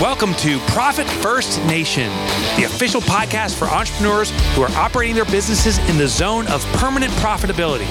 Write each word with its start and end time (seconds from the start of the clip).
Welcome 0.00 0.34
to 0.34 0.58
Profit 0.66 1.08
First 1.08 1.64
Nation, 1.64 2.10
the 2.58 2.64
official 2.64 3.00
podcast 3.00 3.54
for 3.54 3.64
entrepreneurs 3.64 4.28
who 4.54 4.60
are 4.60 4.70
operating 4.72 5.14
their 5.14 5.24
businesses 5.24 5.78
in 5.88 5.96
the 5.96 6.06
zone 6.06 6.46
of 6.48 6.62
permanent 6.74 7.10
profitability. 7.14 7.86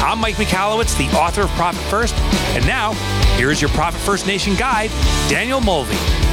I'm 0.00 0.18
Mike 0.18 0.36
Michalowicz, 0.36 0.96
the 0.96 1.14
author 1.14 1.42
of 1.42 1.50
Profit 1.50 1.82
First, 1.90 2.14
and 2.56 2.66
now 2.66 2.94
here's 3.36 3.60
your 3.60 3.68
Profit 3.72 4.00
First 4.00 4.26
Nation 4.26 4.54
guide, 4.54 4.88
Danielle 5.28 5.60
Mulvey. 5.60 6.29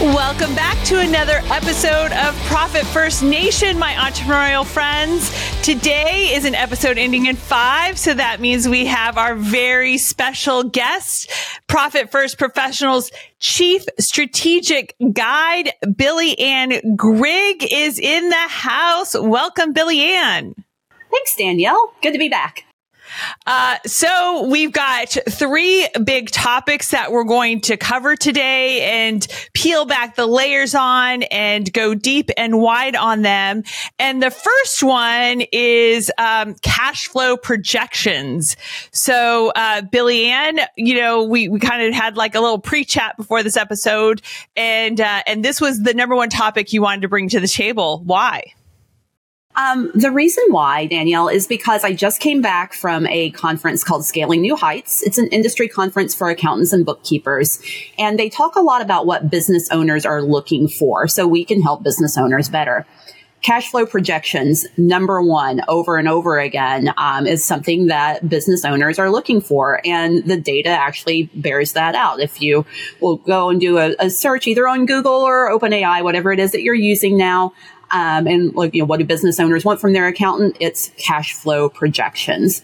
Welcome 0.00 0.54
back 0.54 0.82
to 0.86 0.98
another 0.98 1.42
episode 1.50 2.10
of 2.12 2.34
Profit 2.46 2.86
First 2.86 3.22
Nation, 3.22 3.78
my 3.78 3.92
entrepreneurial 3.92 4.64
friends. 4.64 5.30
Today 5.62 6.32
is 6.32 6.46
an 6.46 6.54
episode 6.54 6.96
ending 6.96 7.26
in 7.26 7.36
five, 7.36 7.98
so 7.98 8.14
that 8.14 8.40
means 8.40 8.66
we 8.66 8.86
have 8.86 9.18
our 9.18 9.34
very 9.34 9.98
special 9.98 10.62
guest, 10.62 11.30
Profit 11.66 12.10
First 12.10 12.38
Professionals 12.38 13.10
Chief 13.40 13.84
Strategic 13.98 14.96
Guide, 15.12 15.72
Billie 15.94 16.38
Anne 16.38 16.96
Grigg, 16.96 17.70
is 17.70 17.98
in 17.98 18.30
the 18.30 18.48
house. 18.48 19.14
Welcome, 19.14 19.74
Billie 19.74 20.00
Anne. 20.00 20.54
Thanks, 21.10 21.36
Danielle. 21.36 21.92
Good 22.00 22.12
to 22.12 22.18
be 22.18 22.30
back. 22.30 22.64
Uh, 23.46 23.76
so 23.86 24.46
we've 24.46 24.72
got 24.72 25.16
three 25.28 25.88
big 26.04 26.30
topics 26.30 26.90
that 26.90 27.12
we're 27.12 27.24
going 27.24 27.60
to 27.62 27.76
cover 27.76 28.16
today 28.16 28.82
and 29.06 29.26
peel 29.54 29.84
back 29.84 30.16
the 30.16 30.26
layers 30.26 30.74
on 30.74 31.22
and 31.24 31.72
go 31.72 31.94
deep 31.94 32.30
and 32.36 32.60
wide 32.60 32.96
on 32.96 33.22
them. 33.22 33.62
And 33.98 34.22
the 34.22 34.30
first 34.30 34.82
one 34.82 35.42
is 35.52 36.10
um, 36.18 36.54
cash 36.62 37.08
flow 37.08 37.36
projections. 37.36 38.56
So, 38.90 39.52
uh, 39.54 39.82
Billie 39.82 40.26
Anne, 40.26 40.60
you 40.76 40.94
know, 40.96 41.24
we, 41.24 41.48
we 41.48 41.58
kind 41.60 41.82
of 41.82 41.94
had 41.94 42.16
like 42.16 42.34
a 42.34 42.40
little 42.40 42.58
pre-chat 42.58 43.16
before 43.16 43.42
this 43.42 43.56
episode, 43.56 44.22
and 44.56 45.00
uh, 45.00 45.22
and 45.26 45.44
this 45.44 45.60
was 45.60 45.80
the 45.82 45.94
number 45.94 46.14
one 46.14 46.30
topic 46.30 46.72
you 46.72 46.82
wanted 46.82 47.02
to 47.02 47.08
bring 47.08 47.28
to 47.30 47.40
the 47.40 47.48
table. 47.48 48.02
Why? 48.04 48.52
Um, 49.60 49.90
the 49.94 50.10
reason 50.10 50.44
why, 50.48 50.86
Danielle, 50.86 51.28
is 51.28 51.46
because 51.46 51.84
I 51.84 51.92
just 51.92 52.18
came 52.20 52.40
back 52.40 52.72
from 52.72 53.06
a 53.08 53.30
conference 53.32 53.84
called 53.84 54.06
Scaling 54.06 54.40
New 54.40 54.56
Heights. 54.56 55.02
It's 55.02 55.18
an 55.18 55.26
industry 55.28 55.68
conference 55.68 56.14
for 56.14 56.30
accountants 56.30 56.72
and 56.72 56.86
bookkeepers. 56.86 57.60
And 57.98 58.18
they 58.18 58.30
talk 58.30 58.56
a 58.56 58.60
lot 58.60 58.80
about 58.80 59.04
what 59.04 59.28
business 59.28 59.68
owners 59.70 60.06
are 60.06 60.22
looking 60.22 60.66
for 60.66 61.06
so 61.08 61.26
we 61.26 61.44
can 61.44 61.60
help 61.60 61.82
business 61.82 62.16
owners 62.16 62.48
better. 62.48 62.86
Cash 63.42 63.70
flow 63.70 63.84
projections, 63.84 64.66
number 64.78 65.22
one, 65.22 65.62
over 65.68 65.96
and 65.96 66.08
over 66.08 66.38
again, 66.38 66.92
um, 66.96 67.26
is 67.26 67.44
something 67.44 67.86
that 67.86 68.28
business 68.28 68.64
owners 68.64 68.98
are 68.98 69.10
looking 69.10 69.40
for. 69.42 69.80
And 69.84 70.24
the 70.24 70.38
data 70.38 70.70
actually 70.70 71.24
bears 71.34 71.72
that 71.72 71.94
out. 71.94 72.20
If 72.20 72.40
you 72.40 72.64
will 73.00 73.16
go 73.16 73.50
and 73.50 73.60
do 73.60 73.78
a, 73.78 73.94
a 73.98 74.10
search 74.10 74.46
either 74.46 74.66
on 74.68 74.86
Google 74.86 75.12
or 75.12 75.50
OpenAI, 75.50 76.02
whatever 76.02 76.32
it 76.32 76.38
is 76.38 76.52
that 76.52 76.62
you're 76.62 76.74
using 76.74 77.16
now, 77.16 77.52
um, 77.90 78.26
and 78.26 78.54
like, 78.54 78.74
you 78.74 78.82
know, 78.82 78.86
what 78.86 78.98
do 78.98 79.04
business 79.04 79.40
owners 79.40 79.64
want 79.64 79.80
from 79.80 79.92
their 79.92 80.06
accountant? 80.06 80.56
It's 80.60 80.90
cash 80.96 81.34
flow 81.34 81.68
projections. 81.68 82.62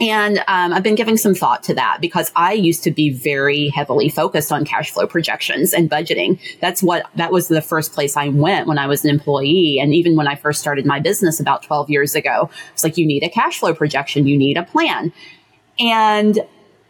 And 0.00 0.38
um, 0.48 0.72
I've 0.72 0.82
been 0.82 0.96
giving 0.96 1.16
some 1.16 1.32
thought 1.32 1.62
to 1.64 1.74
that 1.74 1.98
because 2.00 2.32
I 2.34 2.54
used 2.54 2.82
to 2.84 2.90
be 2.90 3.10
very 3.10 3.68
heavily 3.68 4.08
focused 4.08 4.50
on 4.50 4.64
cash 4.64 4.90
flow 4.90 5.06
projections 5.06 5.72
and 5.72 5.88
budgeting. 5.88 6.40
That's 6.60 6.82
what 6.82 7.06
that 7.14 7.30
was 7.30 7.46
the 7.46 7.62
first 7.62 7.92
place 7.92 8.16
I 8.16 8.28
went 8.28 8.66
when 8.66 8.78
I 8.78 8.88
was 8.88 9.04
an 9.04 9.10
employee, 9.10 9.78
and 9.80 9.94
even 9.94 10.16
when 10.16 10.26
I 10.26 10.34
first 10.34 10.60
started 10.60 10.86
my 10.86 10.98
business 10.98 11.38
about 11.38 11.62
12 11.62 11.88
years 11.88 12.16
ago. 12.16 12.50
It's 12.72 12.82
like 12.82 12.96
you 12.96 13.06
need 13.06 13.22
a 13.22 13.28
cash 13.28 13.60
flow 13.60 13.74
projection, 13.74 14.26
you 14.26 14.36
need 14.36 14.56
a 14.56 14.64
plan, 14.64 15.12
and 15.78 16.40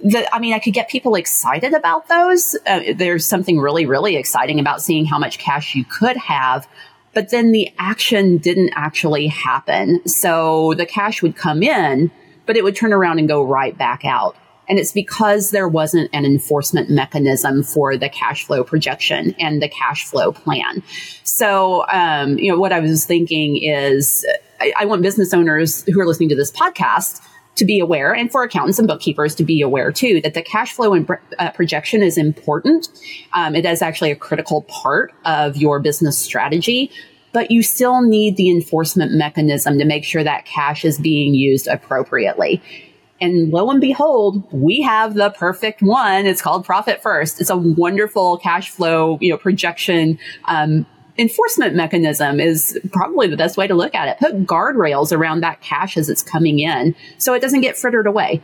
the, 0.01 0.35
I 0.35 0.39
mean, 0.39 0.53
I 0.55 0.59
could 0.59 0.75
get 0.75 0.89
people 0.89 1.15
excited 1.15 1.75
about 1.75 2.09
those. 2.09 2.57
Uh, 2.67 2.81
there's 2.95 3.27
something 3.27 3.61
really, 3.61 3.87
really 3.87 4.17
exciting 4.17 4.59
about 4.59 4.83
seeing 4.83 5.05
how 5.05 5.19
much 5.19 5.39
cash 5.39 5.75
you 5.75 5.85
could 5.85 6.17
have 6.17 6.67
but 7.15 7.31
then 7.31 7.53
the 7.53 7.69
action 7.79 8.39
didn't 8.39 8.73
actually 8.75 9.27
happen. 9.27 10.07
So 10.07 10.75
the 10.75 10.87
cash 10.87 11.23
would 11.23 11.37
come 11.37 11.63
in, 11.63 12.11
but 12.47 12.57
it 12.57 12.65
would 12.65 12.77
turn 12.77 12.93
around 12.93 13.19
and 13.19 13.29
go 13.29 13.43
right 13.43 13.77
back 13.77 14.05
out. 14.05 14.37
And 14.69 14.79
it's 14.79 14.93
because 14.93 15.51
there 15.51 15.69
wasn't 15.69 16.09
an 16.13 16.25
enforcement 16.25 16.89
mechanism 16.89 17.63
for 17.63 17.97
the 17.97 18.09
cash 18.09 18.45
flow 18.45 18.65
projection 18.65 19.35
and 19.39 19.61
the 19.61 19.69
cash 19.69 20.05
flow 20.05 20.33
plan. 20.33 20.83
So, 21.25 21.85
um, 21.89 22.39
you 22.39 22.51
know, 22.51 22.59
what 22.59 22.73
I 22.73 22.81
was 22.81 23.05
thinking 23.05 23.63
is 23.63 24.25
I, 24.61 24.73
I 24.79 24.85
want 24.87 25.03
business 25.03 25.35
owners 25.35 25.85
who 25.85 26.01
are 26.01 26.07
listening 26.07 26.29
to 26.31 26.37
this 26.37 26.51
podcast 26.51 27.21
to 27.55 27.65
be 27.65 27.79
aware 27.81 28.15
and 28.15 28.31
for 28.31 28.43
accountants 28.43 28.79
and 28.79 28.89
bookkeepers 28.89 29.35
to 29.35 29.45
be 29.45 29.61
aware 29.61 29.93
too 29.93 30.21
that 30.23 30.35
the 30.35 30.43
cash 30.43 30.73
flow 30.73 30.95
and 30.95 31.09
uh, 31.39 31.51
projection 31.51 32.03
is 32.03 32.17
important. 32.17 32.89
Um, 33.35 33.55
it 33.55 33.67
is 33.67 33.83
actually 33.83 34.11
a 34.11 34.17
critical 34.17 34.63
part 34.63 35.13
of 35.25 35.57
your 35.57 35.79
business 35.81 36.19
strategy, 36.19 36.91
but 37.33 37.51
you 37.51 37.63
still 37.63 38.03
need 38.03 38.37
the 38.37 38.51
enforcement 38.51 39.13
mechanism 39.13 39.79
to 39.79 39.85
make 39.85 40.05
sure 40.05 40.25
that 40.25 40.47
cash 40.47 40.85
is 40.85 40.99
being 40.99 41.35
used 41.35 41.67
appropriately. 41.67 42.63
And 43.21 43.53
lo 43.53 43.71
and 43.71 43.81
behold, 43.81 44.53
we 44.53 44.81
have 44.81 45.15
the 45.15 45.31
perfect 45.31 45.81
one. 45.81 46.27
It's 46.27 46.43
called 46.43 46.65
Profit 46.65 47.01
First. 47.01 47.41
It's 47.41 47.51
a 47.51 47.57
wonderful 47.57 48.39
cash 48.39 48.71
flow, 48.71 49.17
you 49.21 49.31
know, 49.31 49.37
projection 49.37 50.19
um, 50.47 50.87
enforcement 51.19 51.75
mechanism 51.75 52.41
is 52.41 52.79
probably 52.93 53.29
the 53.29 53.37
best 53.37 53.57
way 53.57 53.67
to 53.67 53.75
look 53.75 53.95
at 53.95 54.09
it. 54.09 54.19
Put 54.19 54.47
guardrails 54.47 55.17
around 55.17 55.41
that 55.43 55.61
cash 55.61 55.97
as 55.97 56.09
it's 56.09 56.23
coming 56.23 56.61
in 56.61 56.95
so 57.19 57.35
it 57.35 57.41
doesn't 57.41 57.61
get 57.61 57.77
frittered 57.77 58.07
away. 58.07 58.43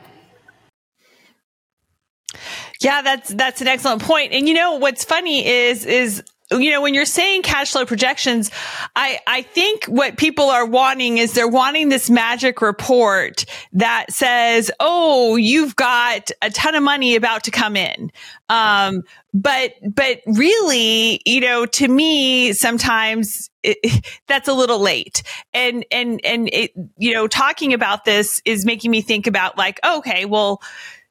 Yeah, 2.81 3.03
that's 3.03 3.31
that's 3.31 3.61
an 3.61 3.67
excellent 3.67 4.03
point. 4.03 4.33
And 4.33 4.47
you 4.49 4.55
know 4.55 4.77
what's 4.77 5.05
funny 5.05 5.47
is 5.47 5.85
is 5.85 6.23
you 6.51 6.71
know, 6.71 6.81
when 6.81 6.95
you're 6.95 7.05
saying 7.05 7.43
cash 7.43 7.73
flow 7.73 7.85
projections, 7.85 8.51
I, 8.97 9.21
I 9.27 9.43
think 9.43 9.85
what 9.85 10.17
people 10.17 10.49
are 10.49 10.65
wanting 10.65 11.19
is 11.19 11.35
they're 11.35 11.49
wanting 11.49 11.89
this 11.89 12.09
magic 12.09 12.63
report 12.63 13.45
that 13.73 14.07
says, 14.11 14.71
Oh, 14.81 15.37
you've 15.37 15.77
got 15.77 16.31
a 16.41 16.51
ton 16.51 16.75
of 16.75 16.83
money 16.83 17.17
about 17.17 17.45
to 17.45 17.51
come 17.51 17.77
in. 17.77 18.11
Um, 18.49 19.03
but, 19.35 19.75
but 19.83 20.21
really, 20.27 21.21
you 21.27 21.41
know, 21.41 21.67
to 21.67 21.87
me, 21.87 22.55
sometimes 22.55 23.51
it, 23.63 24.03
that's 24.27 24.49
a 24.49 24.55
little 24.55 24.79
late. 24.79 25.23
And, 25.53 25.85
and, 25.91 26.21
and 26.25 26.49
it, 26.53 26.73
you 26.97 27.13
know, 27.13 27.27
talking 27.27 27.75
about 27.75 28.05
this 28.05 28.41
is 28.45 28.65
making 28.65 28.91
me 28.91 29.03
think 29.03 29.27
about 29.27 29.59
like, 29.59 29.81
okay, 29.87 30.25
well, 30.25 30.63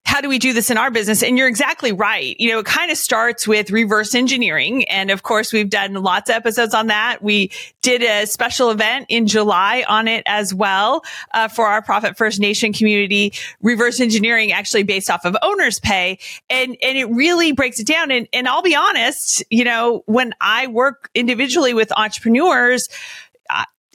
how 0.08 0.22
do 0.22 0.30
we 0.30 0.40
do 0.40 0.54
this 0.54 0.72
in 0.72 0.78
our 0.78 0.90
business? 0.90 1.22
And 1.22 1.38
you're 1.38 1.50
exactly 1.50 1.92
right. 1.92 2.34
You 2.40 2.52
know, 2.52 2.60
it 2.60 2.66
kind 2.66 2.90
of 2.90 2.98
starts 2.98 3.46
with 3.46 3.72
reverse 3.72 4.16
engineering. 4.16 4.86
And 4.86 5.12
of 5.12 5.22
course, 5.22 5.52
we've 5.52 5.70
done 5.70 5.96
lots 5.96 6.30
of 6.30 6.38
episodes 6.38 6.74
on 6.74 6.88
that. 6.88 7.22
We 7.22 7.52
did 7.82 8.02
a 8.02 8.26
special 8.26 8.72
event 8.72 9.08
in 9.10 9.28
July 9.28 9.84
on 9.86 10.08
it 10.08 10.24
as 10.26 10.54
well 10.54 11.04
uh, 11.34 11.50
for 11.50 11.68
our 11.68 11.82
Profit 11.82 12.18
First 12.18 12.40
Nation 12.40 12.72
community. 12.72 13.34
Reverse 13.62 14.00
engineering 14.00 14.54
actually 14.54 14.84
based 14.84 15.10
off 15.10 15.26
of 15.26 15.36
owner's 15.42 15.78
pay. 15.78 16.20
And, 16.50 16.78
and 16.82 16.98
it 16.98 17.10
really 17.10 17.52
breaks 17.52 17.82
it 17.82 17.86
down. 17.86 18.10
And, 18.10 18.30
and 18.32 18.48
I'll 18.48 18.62
be 18.62 18.78
honest, 18.78 19.44
you 19.50 19.66
know, 19.66 20.04
when 20.06 20.34
I 20.40 20.68
work 20.68 21.10
individually 21.16 21.74
with 21.74 21.92
entrepreneurs, 21.92 22.88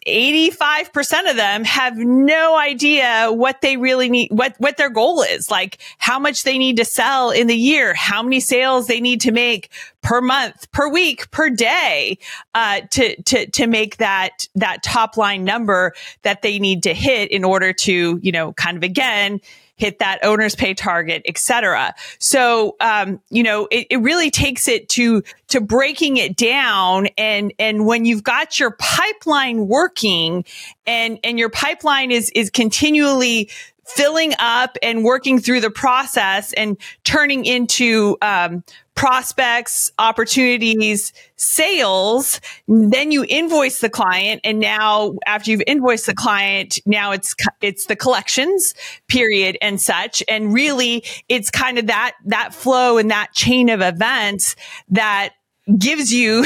85% 0.07 1.31
of 1.31 1.37
them 1.37 1.65
have 1.65 1.97
no 1.97 2.57
idea 2.57 3.29
what 3.31 3.61
they 3.61 3.77
really 3.77 4.09
need, 4.09 4.31
what, 4.31 4.55
what 4.59 4.77
their 4.77 4.91
goal 4.91 5.23
is, 5.23 5.51
like 5.51 5.79
how 5.99 6.19
much 6.19 6.43
they 6.43 6.59
need 6.59 6.77
to 6.79 6.85
sell 6.85 7.31
in 7.31 7.47
the 7.47 7.57
year, 7.57 7.95
how 7.95 8.23
many 8.23 8.41
sales 8.41 8.87
they 8.87 9.01
need 9.01 9.21
to 9.21 9.33
make 9.33 9.71
per 10.03 10.21
month, 10.21 10.71
per 10.73 10.89
week, 10.89 11.31
per 11.31 11.51
day, 11.51 12.19
uh, 12.55 12.81
to, 12.91 13.21
to, 13.23 13.47
to 13.51 13.67
make 13.67 13.99
that, 13.99 14.49
that 14.57 14.83
top 14.83 15.17
line 15.17 15.45
number 15.45 15.93
that 16.23 16.43
they 16.43 16.59
need 16.59 16.83
to 16.83 16.95
hit 16.95 17.31
in 17.31 17.45
order 17.45 17.73
to, 17.73 18.19
you 18.23 18.33
know, 18.33 18.53
kind 18.55 18.77
of 18.77 18.83
again, 18.83 19.41
hit 19.83 19.99
that 19.99 20.21
owner's 20.23 20.55
pay 20.55 20.75
target, 20.75 21.23
et 21.27 21.37
cetera. 21.37 21.93
So, 22.21 22.77
um, 22.79 23.21
you 23.31 23.43
know, 23.43 23.67
it, 23.69 23.89
it 23.91 23.97
really 23.97 24.31
takes 24.31 24.69
it 24.69 24.89
to, 24.91 25.25
to 25.49 25.61
breaking 25.61 26.19
it 26.19 26.37
down. 26.37 27.09
And, 27.19 27.53
and 27.59 27.85
when 27.85 28.05
you've 28.05 28.23
got 28.23 28.61
your 28.61 28.77
pipeline 28.79 29.67
working 29.67 30.45
and, 30.87 31.19
and 31.25 31.37
your 31.37 31.51
pipeline 31.51 32.13
is, 32.13 32.31
is 32.31 32.49
continually 32.49 33.51
filling 33.85 34.33
up 34.39 34.77
and 34.83 35.05
working 35.05 35.39
through 35.39 35.61
the 35.61 35.71
process 35.71 36.53
and 36.53 36.77
turning 37.05 37.45
into 37.45 38.17
um, 38.23 38.63
prospects, 38.95 39.91
opportunities, 39.99 41.13
sales. 41.37 42.41
Then 42.69 43.11
you 43.11 43.25
invoice 43.29 43.81
the 43.81 43.91
client, 43.91 44.41
and 44.45 44.59
now 44.59 45.17
after 45.27 45.51
you've 45.51 45.63
invoiced 45.67 46.07
the 46.07 46.15
client, 46.15 46.79
now 46.87 47.13
it's 47.13 47.35
it's 47.61 47.87
the 47.87 47.97
collections 47.97 48.75
period 49.09 49.59
and 49.61 49.81
such. 49.81 50.23
And 50.29 50.53
really, 50.53 51.05
it's 51.29 51.51
kind 51.51 51.79
of 51.79 51.87
that 51.89 52.13
that 52.27 52.55
flow 52.55 52.99
and 52.99 53.11
that 53.11 53.33
chain 53.33 53.69
of 53.69 53.81
events 53.81 54.57
that 54.91 55.31
gives 55.79 56.13
you 56.13 56.45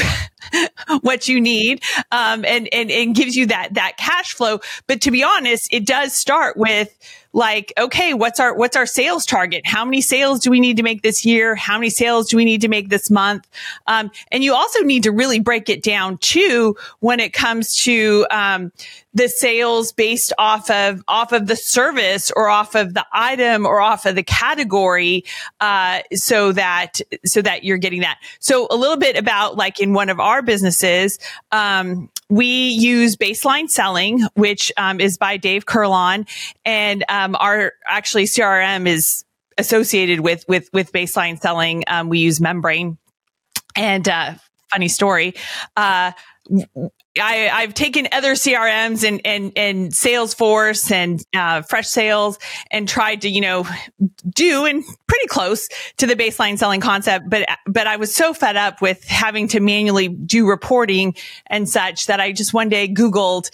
what 1.01 1.27
you 1.27 1.41
need, 1.41 1.83
um, 2.11 2.45
and, 2.45 2.69
and, 2.71 2.91
and 2.91 3.15
gives 3.15 3.35
you 3.35 3.47
that, 3.47 3.73
that 3.73 3.97
cash 3.97 4.33
flow. 4.33 4.59
But 4.87 5.01
to 5.01 5.11
be 5.11 5.23
honest, 5.23 5.67
it 5.71 5.85
does 5.85 6.15
start 6.15 6.57
with, 6.57 6.95
like, 7.37 7.71
okay, 7.77 8.15
what's 8.15 8.39
our, 8.39 8.55
what's 8.55 8.75
our 8.75 8.87
sales 8.87 9.23
target? 9.23 9.61
How 9.63 9.85
many 9.85 10.01
sales 10.01 10.39
do 10.39 10.49
we 10.49 10.59
need 10.59 10.75
to 10.77 10.83
make 10.83 11.03
this 11.03 11.23
year? 11.23 11.53
How 11.53 11.77
many 11.77 11.91
sales 11.91 12.29
do 12.29 12.35
we 12.35 12.43
need 12.43 12.61
to 12.61 12.67
make 12.67 12.89
this 12.89 13.11
month? 13.11 13.47
Um, 13.85 14.09
and 14.31 14.43
you 14.43 14.55
also 14.55 14.79
need 14.79 15.03
to 15.03 15.11
really 15.11 15.39
break 15.39 15.69
it 15.69 15.83
down 15.83 16.17
too 16.17 16.75
when 16.99 17.19
it 17.19 17.33
comes 17.33 17.75
to, 17.83 18.25
um, 18.31 18.71
the 19.17 19.27
sales 19.27 19.91
based 19.91 20.31
off 20.37 20.69
of, 20.69 21.03
off 21.07 21.31
of 21.31 21.47
the 21.47 21.55
service 21.55 22.31
or 22.35 22.49
off 22.49 22.75
of 22.75 22.93
the 22.93 23.05
item 23.11 23.65
or 23.65 23.81
off 23.81 24.05
of 24.05 24.15
the 24.15 24.23
category, 24.23 25.25
uh, 25.59 26.01
so 26.13 26.51
that, 26.51 27.01
so 27.25 27.41
that 27.41 27.63
you're 27.63 27.77
getting 27.77 28.01
that. 28.01 28.19
So 28.39 28.67
a 28.69 28.75
little 28.75 28.97
bit 28.97 29.17
about 29.17 29.57
like 29.57 29.79
in 29.79 29.93
one 29.93 30.09
of 30.09 30.19
our 30.19 30.41
businesses, 30.41 31.19
um, 31.51 32.09
we 32.29 32.69
use 32.69 33.15
baseline 33.15 33.69
selling, 33.69 34.21
which 34.35 34.71
um, 34.77 34.99
is 34.99 35.17
by 35.17 35.37
Dave 35.37 35.65
Kurlan, 35.65 36.27
and 36.65 37.03
um, 37.09 37.35
our 37.39 37.73
actually 37.85 38.25
CRM 38.25 38.87
is 38.87 39.23
associated 39.57 40.19
with 40.19 40.45
with 40.47 40.69
with 40.73 40.91
baseline 40.91 41.39
selling. 41.39 41.83
Um, 41.87 42.09
we 42.09 42.19
use 42.19 42.39
Membrain 42.41 42.97
and 43.75 44.07
uh, 44.07 44.35
funny 44.71 44.89
story. 44.89 45.35
Uh, 45.75 46.11
I, 47.19 47.49
I've 47.49 47.73
taken 47.73 48.07
other 48.11 48.33
CRMs 48.33 49.07
and, 49.07 49.21
and, 49.25 49.51
and 49.55 49.91
Salesforce 49.91 50.91
and, 50.91 51.23
uh, 51.33 51.61
Freshsales 51.61 52.37
and 52.71 52.87
tried 52.87 53.21
to, 53.21 53.29
you 53.29 53.41
know, 53.41 53.65
do 54.27 54.65
and 54.65 54.83
pretty 55.07 55.27
close 55.27 55.67
to 55.97 56.07
the 56.07 56.15
baseline 56.15 56.57
selling 56.57 56.81
concept. 56.81 57.29
But, 57.29 57.47
but 57.65 57.87
I 57.87 57.97
was 57.97 58.15
so 58.15 58.33
fed 58.33 58.55
up 58.55 58.81
with 58.81 59.03
having 59.05 59.47
to 59.49 59.59
manually 59.59 60.07
do 60.07 60.47
reporting 60.47 61.15
and 61.47 61.67
such 61.67 62.07
that 62.07 62.19
I 62.19 62.31
just 62.31 62.53
one 62.53 62.69
day 62.69 62.87
Googled 62.87 63.49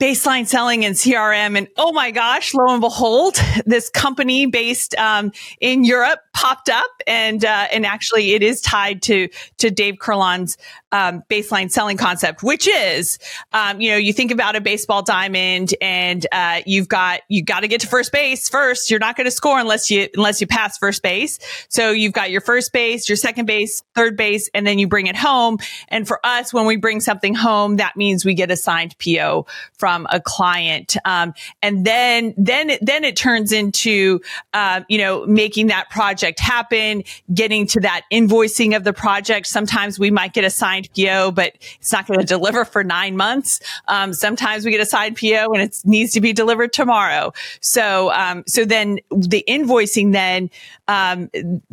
baseline 0.00 0.46
selling 0.46 0.84
and 0.84 0.94
CRM. 0.94 1.58
And 1.58 1.68
oh 1.76 1.92
my 1.92 2.10
gosh, 2.10 2.54
lo 2.54 2.72
and 2.72 2.80
behold, 2.80 3.36
this 3.66 3.90
company 3.90 4.46
based 4.46 4.94
um, 4.96 5.32
in 5.60 5.84
Europe 5.84 6.20
popped 6.34 6.68
up, 6.68 6.90
and 7.06 7.44
uh, 7.44 7.66
and 7.72 7.84
actually 7.84 8.32
it 8.32 8.42
is 8.42 8.60
tied 8.60 9.02
to 9.02 9.28
to 9.58 9.70
Dave 9.70 9.96
Kurlan's 9.96 10.56
um, 10.92 11.22
baseline 11.28 11.70
selling 11.70 11.96
concept, 11.96 12.42
which 12.42 12.66
is, 12.66 13.18
um, 13.52 13.80
you 13.80 13.90
know, 13.90 13.96
you 13.96 14.12
think 14.12 14.30
about 14.30 14.56
a 14.56 14.60
baseball 14.60 15.02
diamond, 15.02 15.74
and 15.80 16.26
uh, 16.32 16.60
you've 16.64 16.88
got 16.88 17.20
you 17.28 17.42
got 17.42 17.60
to 17.60 17.68
get 17.68 17.80
to 17.80 17.86
first 17.86 18.12
base 18.12 18.48
first. 18.48 18.90
You're 18.90 19.00
not 19.00 19.16
going 19.16 19.26
to 19.26 19.30
score 19.30 19.58
unless 19.58 19.90
you 19.90 20.08
unless 20.14 20.40
you 20.40 20.46
pass 20.46 20.78
first 20.78 21.02
base. 21.02 21.38
So 21.68 21.90
you've 21.90 22.12
got 22.12 22.30
your 22.30 22.40
first 22.40 22.72
base, 22.72 23.08
your 23.08 23.16
second 23.16 23.46
base, 23.46 23.82
third 23.94 24.16
base, 24.16 24.48
and 24.54 24.66
then 24.66 24.78
you 24.78 24.86
bring 24.86 25.08
it 25.08 25.16
home. 25.16 25.58
And 25.88 26.06
for 26.06 26.24
us, 26.24 26.52
when 26.52 26.66
we 26.66 26.76
bring 26.76 27.00
something 27.00 27.34
home, 27.34 27.76
that 27.76 27.96
means 27.96 28.24
we 28.24 28.34
get 28.34 28.50
a 28.50 28.56
signed 28.56 28.94
PO 28.98 29.46
from 29.76 29.87
a 30.10 30.20
client, 30.20 30.96
um, 31.04 31.34
and 31.62 31.84
then 31.84 32.34
then 32.36 32.72
then 32.80 33.04
it 33.04 33.16
turns 33.16 33.52
into, 33.52 34.20
uh, 34.52 34.82
you 34.88 34.98
know, 34.98 35.26
making 35.26 35.68
that 35.68 35.90
project 35.90 36.40
happen, 36.40 37.04
getting 37.32 37.66
to 37.68 37.80
that 37.80 38.02
invoicing 38.12 38.76
of 38.76 38.84
the 38.84 38.92
project. 38.92 39.46
Sometimes 39.46 39.98
we 39.98 40.10
might 40.10 40.32
get 40.32 40.44
a 40.44 40.50
signed 40.50 40.88
PO, 40.96 41.32
but 41.32 41.54
it's 41.80 41.92
not 41.92 42.06
going 42.06 42.20
to 42.24 42.26
deliver 42.26 42.64
for 42.64 42.84
nine 42.84 43.16
months. 43.16 43.60
Um, 43.88 44.12
sometimes 44.12 44.64
we 44.64 44.70
get 44.70 44.80
a 44.80 44.86
signed 44.86 45.16
PO 45.16 45.52
and 45.52 45.62
it 45.62 45.78
needs 45.84 46.12
to 46.12 46.20
be 46.20 46.32
delivered 46.32 46.72
tomorrow. 46.72 47.32
So, 47.60 48.12
um, 48.12 48.44
so 48.46 48.64
then 48.64 48.98
the 49.10 49.44
invoicing 49.48 50.12
then 50.12 50.50
um, 50.86 51.30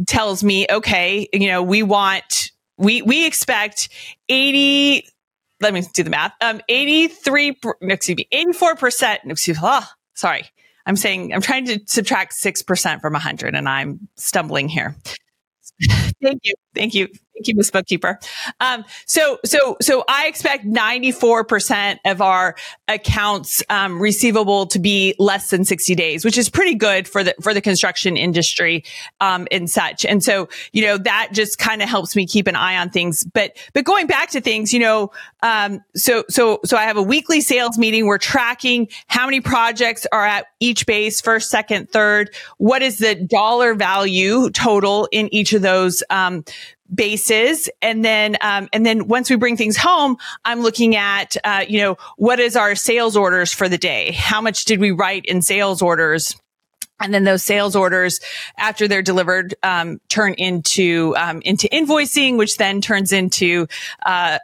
tells 0.08 0.44
me, 0.44 0.68
okay, 0.70 1.28
you 1.34 1.48
know, 1.48 1.64
we 1.64 1.84
want 1.84 2.52
we 2.78 3.02
we 3.02 3.26
expect 3.26 3.90
eighty. 4.30 5.08
Let 5.66 5.74
me 5.74 5.82
do 5.96 6.04
the 6.04 6.12
math. 6.12 6.34
Um, 6.42 6.62
eighty 6.70 7.08
three. 7.08 7.60
Excuse 7.82 8.18
me, 8.18 8.28
eighty 8.32 8.54
four 8.54 8.76
percent. 8.76 9.22
Excuse 9.26 9.58
me. 9.58 9.64
Oh, 9.66 9.88
sorry. 10.14 10.46
I'm 10.86 10.96
saying 10.96 11.34
I'm 11.34 11.42
trying 11.42 11.66
to 11.66 11.80
subtract 11.88 12.34
six 12.34 12.62
percent 12.62 13.02
from 13.02 13.16
hundred, 13.16 13.56
and 13.56 13.68
I'm 13.68 14.08
stumbling 14.16 14.70
here. 14.70 14.96
Thank 16.22 16.42
you. 16.44 16.54
Thank 16.76 16.94
you. 16.94 17.08
Thank 17.36 17.50
you, 17.50 17.56
Ms. 17.56 17.72
Bookkeeper. 17.72 18.18
Um, 18.62 18.86
so, 19.06 19.40
so, 19.44 19.76
so 19.82 20.06
I 20.08 20.28
expect 20.28 20.66
94% 20.66 21.98
of 22.06 22.22
our 22.22 22.56
accounts, 22.88 23.62
um, 23.70 24.02
receivable 24.02 24.66
to 24.68 24.80
be 24.80 25.16
less 25.20 25.50
than 25.50 25.66
60 25.66 25.96
days, 25.96 26.24
which 26.24 26.38
is 26.38 26.50
pretty 26.50 26.76
good 26.76 27.10
for 27.10 27.26
the, 27.26 27.36
for 27.42 27.54
the 27.54 27.60
construction 27.60 28.16
industry, 28.16 28.86
um, 29.20 29.50
and 29.52 29.70
such. 29.70 30.06
And 30.06 30.24
so, 30.24 30.48
you 30.72 30.82
know, 30.84 30.98
that 30.98 31.30
just 31.34 31.58
kind 31.58 31.82
of 31.82 31.90
helps 31.90 32.16
me 32.16 32.26
keep 32.26 32.48
an 32.48 32.56
eye 32.56 32.78
on 32.78 32.90
things. 32.90 33.26
But, 33.26 33.58
but 33.74 33.84
going 33.84 34.08
back 34.08 34.30
to 34.30 34.40
things, 34.40 34.74
you 34.74 34.80
know, 34.80 35.12
um, 35.44 35.84
so, 35.94 36.24
so, 36.30 36.62
so 36.64 36.78
I 36.78 36.84
have 36.84 36.98
a 36.98 37.04
weekly 37.04 37.42
sales 37.42 37.78
meeting. 37.78 38.06
We're 38.06 38.18
tracking 38.18 38.88
how 39.08 39.26
many 39.26 39.42
projects 39.42 40.08
are 40.14 40.26
at 40.26 40.46
each 40.62 40.86
base, 40.86 41.20
first, 41.20 41.50
second, 41.50 41.90
third. 41.90 42.34
What 42.58 42.82
is 42.82 43.00
the 43.00 43.16
dollar 43.16 43.74
value 43.76 44.50
total 44.52 45.10
in 45.12 45.34
each 45.34 45.52
of 45.52 45.62
those, 45.62 46.02
um, 46.10 46.46
bases. 46.94 47.70
And 47.82 48.06
then 48.06 48.38
um, 48.42 48.70
and 48.72 48.86
then 48.86 49.08
once 49.08 49.30
we 49.30 49.36
bring 49.36 49.58
things 49.58 49.78
home 49.78 50.18
i'm 50.44 50.62
looking 50.62 50.96
at 50.96 51.36
uh, 51.44 51.66
you 51.68 51.80
know 51.80 51.98
what 52.18 52.40
is 52.40 52.56
our 52.56 52.76
sales 52.76 53.18
orders 53.18 53.54
for 53.54 53.68
the 53.68 53.78
day? 53.78 54.12
How 54.12 54.42
much 54.42 54.66
did 54.66 54.80
we 54.80 54.92
write 54.92 55.26
in 55.26 55.42
sales 55.42 55.82
orders? 55.82 56.36
And 57.02 57.14
then 57.14 57.26
those 57.26 57.44
sales 57.44 57.76
orders 57.76 58.22
after 58.58 58.88
they're 58.88 59.02
delivered 59.02 59.54
um, 59.64 60.00
turn 60.08 60.34
into 60.34 61.14
um, 61.18 61.42
into 61.44 61.68
invoicing 61.70 62.38
which 62.38 62.58
then 62.58 62.82
turns 62.82 63.12
into 63.12 63.68
uh, 64.06 64.40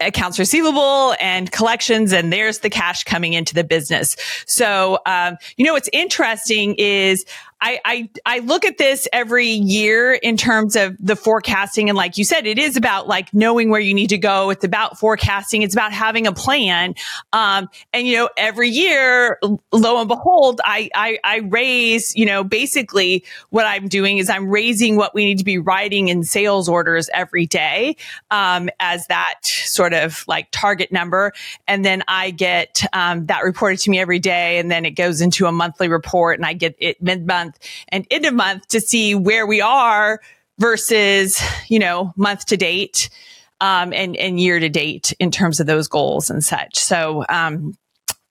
accounts 0.00 0.38
receivable 0.38 1.14
and 1.20 1.50
collections 1.52 2.12
and 2.12 2.32
there's 2.32 2.60
the 2.60 2.70
cash 2.70 3.04
coming 3.04 3.32
into 3.32 3.54
the 3.54 3.64
business. 3.64 4.16
So 4.46 4.98
um, 5.06 5.36
you 5.56 5.64
know 5.64 5.72
what's 5.72 5.90
interesting 5.92 6.74
is 6.78 7.24
I, 7.64 7.80
I, 7.82 8.10
I 8.26 8.38
look 8.40 8.66
at 8.66 8.76
this 8.76 9.08
every 9.10 9.46
year 9.46 10.12
in 10.12 10.36
terms 10.36 10.76
of 10.76 10.98
the 11.00 11.16
forecasting. 11.16 11.88
And 11.88 11.96
like 11.96 12.18
you 12.18 12.24
said, 12.24 12.46
it 12.46 12.58
is 12.58 12.76
about 12.76 13.08
like 13.08 13.32
knowing 13.32 13.70
where 13.70 13.80
you 13.80 13.94
need 13.94 14.10
to 14.10 14.18
go. 14.18 14.50
It's 14.50 14.64
about 14.64 14.98
forecasting. 14.98 15.62
It's 15.62 15.74
about 15.74 15.90
having 15.90 16.26
a 16.26 16.32
plan. 16.32 16.94
Um, 17.32 17.70
and 17.94 18.06
you 18.06 18.18
know, 18.18 18.28
every 18.36 18.68
year, 18.68 19.38
lo 19.72 19.98
and 19.98 20.08
behold, 20.08 20.60
I, 20.62 20.90
I, 20.94 21.18
I 21.24 21.36
raise, 21.38 22.14
you 22.14 22.26
know, 22.26 22.44
basically 22.44 23.24
what 23.48 23.64
I'm 23.64 23.88
doing 23.88 24.18
is 24.18 24.28
I'm 24.28 24.50
raising 24.50 24.96
what 24.96 25.14
we 25.14 25.24
need 25.24 25.38
to 25.38 25.44
be 25.44 25.56
writing 25.56 26.08
in 26.08 26.22
sales 26.22 26.68
orders 26.68 27.08
every 27.14 27.46
day, 27.46 27.96
um, 28.30 28.68
as 28.78 29.06
that 29.06 29.40
sort 29.42 29.94
of 29.94 30.22
like 30.28 30.48
target 30.50 30.92
number. 30.92 31.32
And 31.66 31.82
then 31.82 32.02
I 32.08 32.30
get, 32.30 32.82
um, 32.92 33.24
that 33.26 33.42
reported 33.42 33.78
to 33.80 33.90
me 33.90 34.00
every 34.00 34.18
day. 34.18 34.58
And 34.58 34.70
then 34.70 34.84
it 34.84 34.90
goes 34.90 35.22
into 35.22 35.46
a 35.46 35.52
monthly 35.52 35.88
report 35.88 36.38
and 36.38 36.44
I 36.44 36.52
get 36.52 36.76
it 36.78 37.02
mid 37.02 37.26
month 37.26 37.53
month 37.54 37.84
and 37.88 38.06
end 38.10 38.26
of 38.26 38.34
month 38.34 38.68
to 38.68 38.80
see 38.80 39.14
where 39.14 39.46
we 39.46 39.60
are 39.60 40.20
versus, 40.58 41.40
you 41.68 41.78
know, 41.78 42.12
month 42.16 42.46
to 42.46 42.56
date. 42.56 43.10
Um, 43.60 43.92
and, 43.94 44.16
and 44.16 44.38
year 44.38 44.58
to 44.58 44.68
date 44.68 45.14
in 45.20 45.30
terms 45.30 45.60
of 45.60 45.66
those 45.66 45.86
goals 45.88 46.28
and 46.28 46.44
such. 46.44 46.76
So, 46.76 47.24
um, 47.28 47.74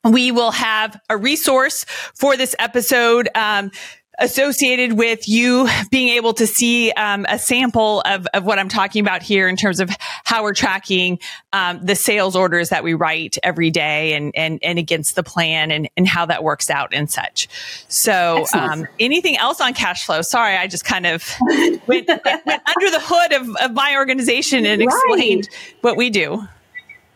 we 0.03 0.32
will 0.32 0.51
have 0.51 1.00
a 1.10 1.15
resource 1.15 1.86
for 2.13 2.36
this 2.36 2.56
episode. 2.60 3.30
Um, 3.34 3.72
associated 4.20 4.93
with 4.93 5.27
you 5.27 5.67
being 5.89 6.10
able 6.10 6.34
to 6.34 6.46
see 6.46 6.91
um, 6.91 7.25
a 7.27 7.39
sample 7.39 8.01
of, 8.05 8.27
of 8.34 8.46
what 8.46 8.60
I'm 8.60 8.70
talking 8.70 9.01
about 9.01 9.24
here 9.24 9.48
in 9.48 9.55
terms 9.55 9.79
of 9.79 9.89
how 10.24 10.43
we're 10.43 10.53
tracking 10.53 11.20
um, 11.51 11.84
the 11.84 11.96
sales 11.96 12.36
orders 12.36 12.70
that 12.70 12.84
we 12.84 12.93
write 12.93 13.38
every 13.43 13.72
day 13.72 14.13
and 14.13 14.32
and, 14.36 14.60
and 14.63 14.79
against 14.79 15.15
the 15.15 15.24
plan 15.24 15.72
and, 15.72 15.89
and 15.98 16.08
how 16.08 16.25
that 16.25 16.43
works 16.43 16.70
out 16.70 16.93
and 16.93 17.10
such. 17.10 17.48
So 17.88 18.46
um, 18.53 18.88
anything 19.00 19.38
else 19.38 19.62
on 19.62 19.74
cash 19.74 20.05
flow? 20.05 20.22
Sorry, 20.22 20.55
I 20.55 20.67
just 20.67 20.86
kind 20.86 21.05
of 21.05 21.27
went, 21.41 21.88
went, 21.88 22.10
under 22.10 22.89
the 22.91 23.01
hood 23.01 23.34
of, 23.34 23.55
of 23.62 23.74
my 23.74 23.96
organization 23.96 24.65
and 24.65 24.82
explained 24.82 25.50
right. 25.51 25.75
what 25.82 25.98
we 25.98 26.10
do. 26.10 26.48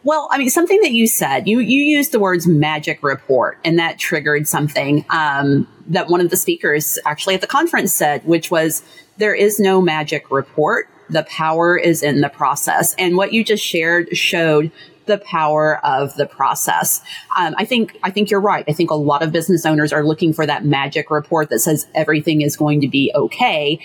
Well, 0.07 0.29
I 0.31 0.37
mean, 0.37 0.49
something 0.49 0.79
that 0.83 0.93
you 0.93 1.05
said, 1.05 1.49
you, 1.49 1.59
you 1.59 1.81
used 1.81 2.13
the 2.13 2.19
words 2.21 2.47
magic 2.47 3.03
report, 3.03 3.57
and 3.65 3.77
that 3.77 3.99
triggered 3.99 4.47
something 4.47 5.03
um, 5.09 5.67
that 5.87 6.07
one 6.07 6.21
of 6.21 6.29
the 6.29 6.37
speakers 6.37 6.97
actually 7.05 7.35
at 7.35 7.41
the 7.41 7.47
conference 7.47 7.91
said, 7.91 8.23
which 8.23 8.49
was 8.49 8.83
there 9.17 9.35
is 9.35 9.59
no 9.59 9.81
magic 9.81 10.31
report. 10.31 10.87
The 11.09 11.23
power 11.23 11.75
is 11.75 12.03
in 12.03 12.21
the 12.21 12.29
process. 12.29 12.95
And 12.97 13.17
what 13.17 13.33
you 13.33 13.43
just 13.43 13.61
shared 13.61 14.15
showed 14.15 14.71
the 15.07 15.17
power 15.17 15.85
of 15.85 16.15
the 16.15 16.25
process. 16.25 17.01
Um, 17.37 17.53
I 17.57 17.65
think 17.65 17.99
I 18.01 18.09
think 18.09 18.31
you're 18.31 18.39
right. 18.39 18.63
I 18.65 18.71
think 18.71 18.91
a 18.91 18.95
lot 18.95 19.23
of 19.23 19.33
business 19.33 19.65
owners 19.65 19.91
are 19.91 20.05
looking 20.05 20.31
for 20.31 20.45
that 20.45 20.63
magic 20.63 21.11
report 21.11 21.49
that 21.49 21.59
says 21.59 21.85
everything 21.93 22.43
is 22.43 22.55
going 22.55 22.79
to 22.79 22.87
be 22.87 23.11
okay. 23.13 23.81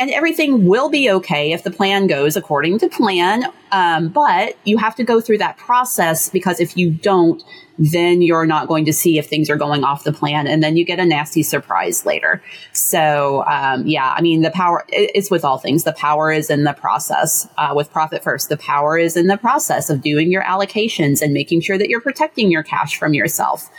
And 0.00 0.10
everything 0.10 0.64
will 0.64 0.88
be 0.88 1.10
okay 1.10 1.52
if 1.52 1.62
the 1.62 1.70
plan 1.70 2.06
goes 2.06 2.34
according 2.34 2.78
to 2.78 2.88
plan. 2.88 3.44
Um, 3.70 4.08
but 4.08 4.56
you 4.64 4.78
have 4.78 4.96
to 4.96 5.04
go 5.04 5.20
through 5.20 5.38
that 5.38 5.58
process 5.58 6.30
because 6.30 6.58
if 6.58 6.74
you 6.74 6.90
don't, 6.90 7.44
then 7.78 8.22
you're 8.22 8.46
not 8.46 8.66
going 8.66 8.86
to 8.86 8.94
see 8.94 9.18
if 9.18 9.26
things 9.26 9.50
are 9.50 9.56
going 9.56 9.84
off 9.84 10.04
the 10.04 10.12
plan, 10.12 10.46
and 10.46 10.62
then 10.62 10.76
you 10.76 10.84
get 10.84 10.98
a 10.98 11.04
nasty 11.04 11.42
surprise 11.42 12.04
later. 12.04 12.42
So, 12.72 13.44
um, 13.46 13.86
yeah, 13.86 14.14
I 14.16 14.20
mean, 14.20 14.42
the 14.42 14.50
power 14.50 14.84
it's 14.88 15.30
with 15.30 15.44
all 15.44 15.58
things. 15.58 15.84
The 15.84 15.92
power 15.92 16.32
is 16.32 16.50
in 16.50 16.64
the 16.64 16.72
process. 16.72 17.46
Uh, 17.56 17.72
with 17.76 17.90
Profit 17.90 18.22
First, 18.22 18.48
the 18.48 18.56
power 18.56 18.98
is 18.98 19.16
in 19.16 19.28
the 19.28 19.38
process 19.38 19.88
of 19.88 20.02
doing 20.02 20.30
your 20.30 20.42
allocations 20.42 21.22
and 21.22 21.32
making 21.32 21.60
sure 21.60 21.78
that 21.78 21.88
you're 21.88 22.00
protecting 22.00 22.50
your 22.50 22.62
cash 22.62 22.98
from 22.98 23.14
yourself. 23.14 23.70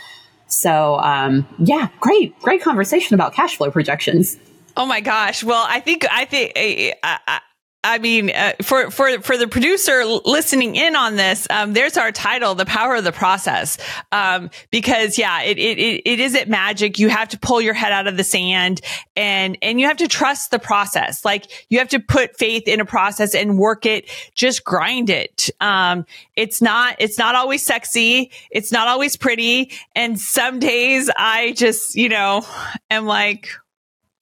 So, 0.46 0.98
um, 0.98 1.46
yeah, 1.58 1.88
great, 2.00 2.38
great 2.40 2.62
conversation 2.62 3.14
about 3.14 3.34
cash 3.34 3.56
flow 3.56 3.70
projections. 3.70 4.36
Oh 4.76 4.86
my 4.86 5.00
gosh. 5.00 5.44
Well, 5.44 5.64
I 5.68 5.80
think, 5.80 6.06
I 6.10 6.24
think, 6.24 6.52
I, 6.56 6.94
I, 7.02 7.40
I 7.84 7.98
mean, 7.98 8.30
uh, 8.30 8.52
for 8.62 8.92
for 8.92 9.20
for 9.22 9.36
the 9.36 9.48
producer 9.48 10.04
listening 10.04 10.76
in 10.76 10.94
on 10.94 11.16
this, 11.16 11.48
um, 11.50 11.72
there's 11.72 11.96
our 11.96 12.12
title, 12.12 12.54
"The 12.54 12.64
Power 12.64 12.94
of 12.94 13.02
the 13.02 13.10
Process," 13.10 13.76
um, 14.12 14.50
because 14.70 15.18
yeah, 15.18 15.42
it, 15.42 15.58
it 15.58 16.02
it 16.04 16.20
isn't 16.20 16.48
magic. 16.48 17.00
You 17.00 17.08
have 17.08 17.30
to 17.30 17.38
pull 17.40 17.60
your 17.60 17.74
head 17.74 17.90
out 17.90 18.06
of 18.06 18.16
the 18.16 18.22
sand, 18.22 18.82
and 19.16 19.58
and 19.62 19.80
you 19.80 19.88
have 19.88 19.96
to 19.96 20.06
trust 20.06 20.52
the 20.52 20.60
process. 20.60 21.24
Like 21.24 21.66
you 21.70 21.80
have 21.80 21.88
to 21.88 21.98
put 21.98 22.38
faith 22.38 22.68
in 22.68 22.78
a 22.78 22.84
process 22.84 23.34
and 23.34 23.58
work 23.58 23.84
it. 23.84 24.08
Just 24.32 24.62
grind 24.62 25.10
it. 25.10 25.50
Um, 25.60 26.06
it's 26.36 26.62
not 26.62 26.94
it's 27.00 27.18
not 27.18 27.34
always 27.34 27.64
sexy. 27.64 28.30
It's 28.52 28.70
not 28.70 28.86
always 28.86 29.16
pretty, 29.16 29.72
and 29.96 30.20
some 30.20 30.60
days 30.60 31.10
I 31.16 31.50
just 31.56 31.96
you 31.96 32.08
know 32.08 32.46
am 32.90 33.06
like, 33.06 33.48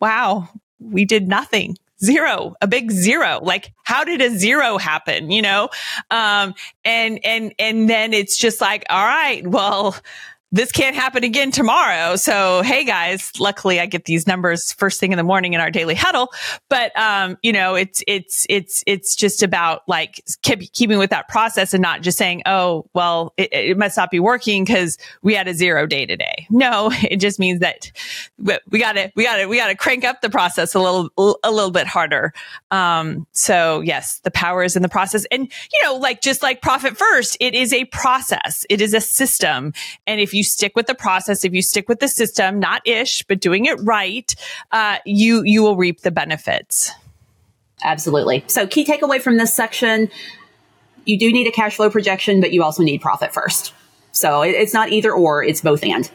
wow, 0.00 0.48
we 0.78 1.04
did 1.04 1.28
nothing 1.28 1.76
zero, 2.02 2.54
a 2.60 2.66
big 2.66 2.90
zero. 2.90 3.40
Like, 3.42 3.72
how 3.84 4.04
did 4.04 4.20
a 4.20 4.30
zero 4.30 4.78
happen? 4.78 5.30
You 5.30 5.42
know? 5.42 5.68
Um, 6.10 6.54
and, 6.84 7.20
and, 7.24 7.54
and 7.58 7.88
then 7.88 8.12
it's 8.12 8.38
just 8.38 8.60
like, 8.60 8.84
all 8.88 9.04
right, 9.04 9.46
well, 9.46 9.96
this 10.52 10.72
can't 10.72 10.96
happen 10.96 11.22
again 11.22 11.52
tomorrow. 11.52 12.16
So, 12.16 12.62
hey 12.62 12.84
guys, 12.84 13.30
luckily 13.38 13.78
I 13.78 13.86
get 13.86 14.04
these 14.06 14.26
numbers 14.26 14.72
first 14.72 14.98
thing 14.98 15.12
in 15.12 15.16
the 15.16 15.22
morning 15.22 15.52
in 15.52 15.60
our 15.60 15.70
daily 15.70 15.94
huddle. 15.94 16.32
But, 16.68 16.96
um, 16.98 17.38
you 17.42 17.52
know, 17.52 17.76
it's, 17.76 18.02
it's, 18.08 18.46
it's, 18.48 18.82
it's 18.86 19.14
just 19.14 19.44
about 19.44 19.82
like 19.86 20.20
keep, 20.42 20.72
keeping 20.72 20.98
with 20.98 21.10
that 21.10 21.28
process 21.28 21.72
and 21.72 21.80
not 21.80 22.02
just 22.02 22.18
saying, 22.18 22.42
oh, 22.46 22.86
well, 22.94 23.32
it, 23.36 23.52
it 23.52 23.78
must 23.78 23.96
not 23.96 24.10
be 24.10 24.18
working 24.18 24.64
because 24.64 24.98
we 25.22 25.34
had 25.34 25.46
a 25.46 25.54
zero 25.54 25.86
day 25.86 26.04
today. 26.04 26.48
No, 26.50 26.90
it 27.02 27.18
just 27.18 27.38
means 27.38 27.60
that 27.60 27.92
we 28.38 28.80
got 28.80 28.92
to, 28.94 29.12
we 29.14 29.22
got 29.22 29.36
to, 29.36 29.46
we 29.46 29.56
got 29.56 29.68
to 29.68 29.76
crank 29.76 30.04
up 30.04 30.20
the 30.20 30.30
process 30.30 30.74
a 30.74 30.80
little, 30.80 31.10
a 31.44 31.50
little 31.50 31.70
bit 31.70 31.86
harder. 31.86 32.32
Um, 32.72 33.26
so 33.30 33.82
yes, 33.82 34.18
the 34.24 34.32
power 34.32 34.64
is 34.64 34.74
in 34.74 34.82
the 34.82 34.88
process. 34.88 35.26
And, 35.30 35.50
you 35.72 35.82
know, 35.84 35.94
like 35.94 36.22
just 36.22 36.42
like 36.42 36.60
profit 36.60 36.96
first, 36.96 37.36
it 37.38 37.54
is 37.54 37.72
a 37.72 37.84
process. 37.86 38.66
It 38.68 38.80
is 38.80 38.94
a 38.94 39.00
system. 39.00 39.72
And 40.08 40.20
if 40.20 40.34
you 40.34 40.39
you 40.40 40.44
stick 40.44 40.74
with 40.74 40.86
the 40.86 40.94
process, 40.94 41.44
if 41.44 41.52
you 41.52 41.60
stick 41.60 41.86
with 41.86 42.00
the 42.00 42.08
system, 42.08 42.58
not 42.58 42.80
ish, 42.86 43.22
but 43.24 43.40
doing 43.40 43.66
it 43.66 43.78
right, 43.82 44.34
uh, 44.72 44.96
you 45.04 45.42
you 45.44 45.62
will 45.62 45.76
reap 45.76 46.00
the 46.00 46.10
benefits. 46.10 46.90
Absolutely. 47.84 48.42
So, 48.46 48.66
key 48.66 48.86
takeaway 48.86 49.20
from 49.20 49.36
this 49.36 49.52
section: 49.52 50.08
you 51.04 51.18
do 51.18 51.30
need 51.30 51.46
a 51.46 51.52
cash 51.52 51.76
flow 51.76 51.90
projection, 51.90 52.40
but 52.40 52.52
you 52.52 52.62
also 52.62 52.82
need 52.82 53.02
profit 53.02 53.34
first. 53.34 53.74
So 54.12 54.40
it's 54.40 54.72
not 54.72 54.90
either 54.90 55.12
or; 55.12 55.44
it's 55.44 55.60
both 55.60 55.84
and. 55.84 56.10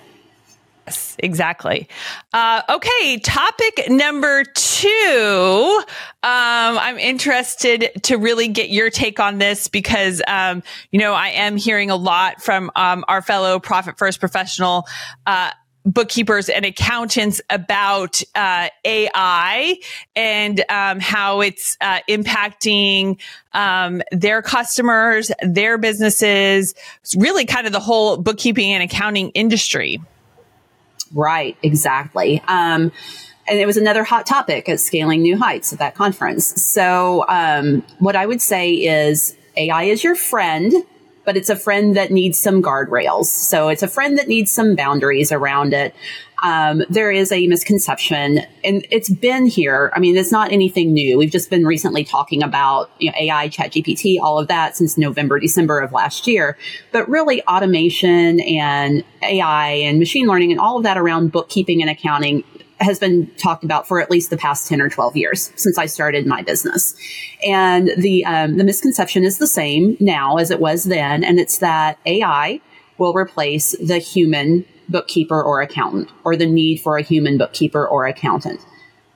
Yes, 0.87 1.15
exactly. 1.17 1.87
Uh, 2.31 2.61
okay, 2.69 3.17
topic 3.17 3.85
number 3.89 4.43
two. 4.43 5.83
Um, 6.21 6.77
I'm 6.77 6.99
interested 6.99 7.89
to 8.03 8.17
really 8.17 8.49
get 8.49 8.69
your 8.69 8.91
take 8.91 9.19
on 9.19 9.39
this 9.39 9.67
because, 9.67 10.21
um, 10.27 10.61
you 10.91 10.99
know, 10.99 11.13
I 11.13 11.29
am 11.29 11.57
hearing 11.57 11.89
a 11.89 11.95
lot 11.95 12.43
from 12.43 12.71
um, 12.75 13.03
our 13.07 13.23
fellow 13.23 13.59
Profit 13.59 13.97
First 13.97 14.19
professional. 14.19 14.85
Uh, 15.25 15.51
bookkeepers 15.87 16.49
and 16.49 16.65
accountants 16.65 17.41
about 17.49 18.21
uh, 18.33 18.69
AI 18.83 19.77
and 20.15 20.65
um, 20.67 20.99
how 20.99 21.41
it's 21.41 21.77
uh, 21.79 21.99
impacting 22.09 23.19
um, 23.53 24.01
their 24.11 24.41
customers, 24.41 25.31
their 25.43 25.77
businesses, 25.77 26.73
really 27.15 27.45
kind 27.45 27.67
of 27.67 27.73
the 27.73 27.79
whole 27.79 28.17
bookkeeping 28.17 28.71
and 28.71 28.81
accounting 28.81 29.29
industry. 29.29 30.01
Right, 31.15 31.57
exactly. 31.63 32.43
Um, 32.47 32.91
and 33.47 33.59
it 33.59 33.65
was 33.65 33.77
another 33.77 34.03
hot 34.03 34.25
topic 34.25 34.67
at 34.67 34.81
Scaling 34.81 35.21
New 35.21 35.37
Heights 35.37 35.71
at 35.71 35.79
that 35.79 35.95
conference. 35.95 36.61
So, 36.61 37.25
um, 37.29 37.83
what 37.99 38.15
I 38.17 38.25
would 38.25 38.41
say 38.41 38.71
is 38.73 39.35
AI 39.55 39.83
is 39.83 40.03
your 40.03 40.15
friend, 40.15 40.73
but 41.25 41.35
it's 41.35 41.49
a 41.49 41.55
friend 41.55 41.95
that 41.95 42.11
needs 42.11 42.37
some 42.37 42.61
guardrails. 42.61 43.25
So, 43.25 43.69
it's 43.69 43.83
a 43.83 43.87
friend 43.87 44.17
that 44.17 44.27
needs 44.27 44.51
some 44.51 44.75
boundaries 44.75 45.31
around 45.31 45.73
it. 45.73 45.95
Um, 46.43 46.83
there 46.89 47.11
is 47.11 47.31
a 47.31 47.47
misconception, 47.47 48.41
and 48.63 48.85
it's 48.91 49.09
been 49.09 49.45
here. 49.45 49.91
I 49.95 49.99
mean, 49.99 50.17
it's 50.17 50.31
not 50.31 50.51
anything 50.51 50.93
new. 50.93 51.17
We've 51.17 51.31
just 51.31 51.49
been 51.49 51.65
recently 51.65 52.03
talking 52.03 52.43
about 52.43 52.91
you 52.99 53.09
know, 53.09 53.17
AI, 53.19 53.49
ChatGPT, 53.49 54.19
all 54.21 54.37
of 54.37 54.47
that 54.49 54.75
since 54.75 54.97
November, 54.97 55.39
December 55.39 55.79
of 55.79 55.91
last 55.91 56.27
year. 56.27 56.57
But 56.91 57.07
really, 57.09 57.41
automation 57.43 58.41
and 58.41 59.03
AI 59.21 59.67
and 59.69 59.97
machine 59.97 60.27
learning 60.27 60.51
and 60.51 60.59
all 60.59 60.77
of 60.77 60.83
that 60.83 60.97
around 60.97 61.31
bookkeeping 61.31 61.81
and 61.81 61.89
accounting 61.89 62.43
has 62.79 62.99
been 62.99 63.27
talked 63.37 63.63
about 63.63 63.87
for 63.87 64.01
at 64.01 64.11
least 64.11 64.29
the 64.29 64.37
past 64.37 64.67
10 64.67 64.81
or 64.81 64.89
12 64.89 65.15
years 65.15 65.51
since 65.55 65.77
I 65.77 65.85
started 65.85 66.25
my 66.25 66.41
business. 66.41 66.95
And 67.45 67.91
the, 67.97 68.25
um, 68.25 68.57
the 68.57 68.63
misconception 68.63 69.23
is 69.23 69.37
the 69.37 69.47
same 69.47 69.95
now 69.99 70.37
as 70.37 70.51
it 70.51 70.59
was 70.59 70.85
then. 70.85 71.23
And 71.23 71.39
it's 71.39 71.59
that 71.59 71.97
AI 72.05 72.59
will 72.97 73.13
replace 73.13 73.75
the 73.77 73.97
human 73.97 74.65
bookkeeper 74.89 75.41
or 75.41 75.61
accountant 75.61 76.09
or 76.23 76.35
the 76.35 76.45
need 76.45 76.81
for 76.81 76.97
a 76.97 77.01
human 77.01 77.37
bookkeeper 77.37 77.87
or 77.87 78.05
accountant. 78.05 78.59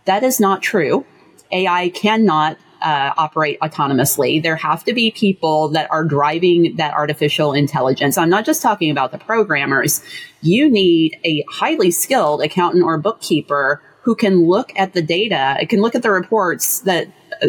That 0.06 0.24
is 0.24 0.40
not 0.40 0.62
true. 0.62 1.06
AI 1.52 1.90
cannot 1.90 2.58
uh, 2.82 3.14
operate 3.18 3.60
autonomously. 3.60 4.42
There 4.42 4.56
have 4.56 4.84
to 4.86 4.94
be 4.94 5.12
people 5.12 5.70
that 5.70 5.90
are 5.92 6.04
driving 6.04 6.76
that 6.78 6.94
artificial 6.94 7.54
intelligence. 7.54 8.18
I'm 8.18 8.30
not 8.30 8.46
just 8.46 8.62
talking 8.62 8.92
about 8.92 9.12
the 9.12 9.18
programmers. 9.18 10.02
You 10.42 10.70
need 10.70 11.20
a 11.26 11.44
highly 11.50 11.92
skilled 11.92 12.42
accountant 12.42 12.84
or 12.84 12.98
bookkeeper 12.98 13.82
who 14.04 14.16
can 14.16 14.48
look 14.48 14.72
at 14.78 14.94
the 14.94 15.02
data, 15.02 15.58
can 15.68 15.82
look 15.82 15.96
at 15.96 16.02
the 16.02 16.12
reports 16.12 16.82
that 16.82 17.08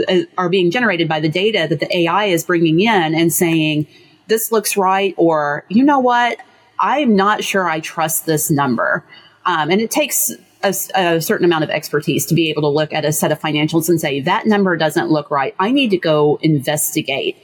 uh, 0.08 0.22
are 0.36 0.48
being 0.48 0.70
generated 0.70 1.08
by 1.08 1.20
the 1.20 1.28
data 1.28 1.66
that 1.68 1.80
the 1.80 1.96
AI 1.98 2.26
is 2.26 2.44
bringing 2.44 2.80
in 2.80 3.14
and 3.14 3.32
saying, 3.32 3.86
this 4.26 4.52
looks 4.52 4.76
right, 4.76 5.14
or 5.16 5.64
you 5.68 5.82
know 5.82 5.98
what, 5.98 6.38
I'm 6.78 7.16
not 7.16 7.44
sure 7.44 7.68
I 7.68 7.80
trust 7.80 8.26
this 8.26 8.50
number. 8.50 9.04
Um, 9.44 9.70
and 9.70 9.80
it 9.80 9.90
takes 9.90 10.30
a, 10.62 10.74
a, 10.94 11.20
certain 11.20 11.44
amount 11.44 11.64
of 11.64 11.70
expertise 11.70 12.26
to 12.26 12.34
be 12.34 12.50
able 12.50 12.62
to 12.62 12.68
look 12.68 12.92
at 12.92 13.04
a 13.04 13.12
set 13.12 13.32
of 13.32 13.40
financials 13.40 13.88
and 13.88 14.00
say, 14.00 14.20
that 14.20 14.46
number 14.46 14.76
doesn't 14.76 15.10
look 15.10 15.30
right. 15.30 15.54
I 15.58 15.70
need 15.70 15.90
to 15.90 15.98
go 15.98 16.38
investigate. 16.42 17.36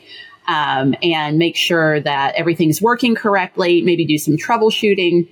Um, 0.48 0.94
and 1.02 1.38
make 1.38 1.56
sure 1.56 1.98
that 1.98 2.36
everything's 2.36 2.80
working 2.80 3.16
correctly, 3.16 3.82
maybe 3.82 4.04
do 4.06 4.16
some 4.16 4.36
troubleshooting. 4.36 5.28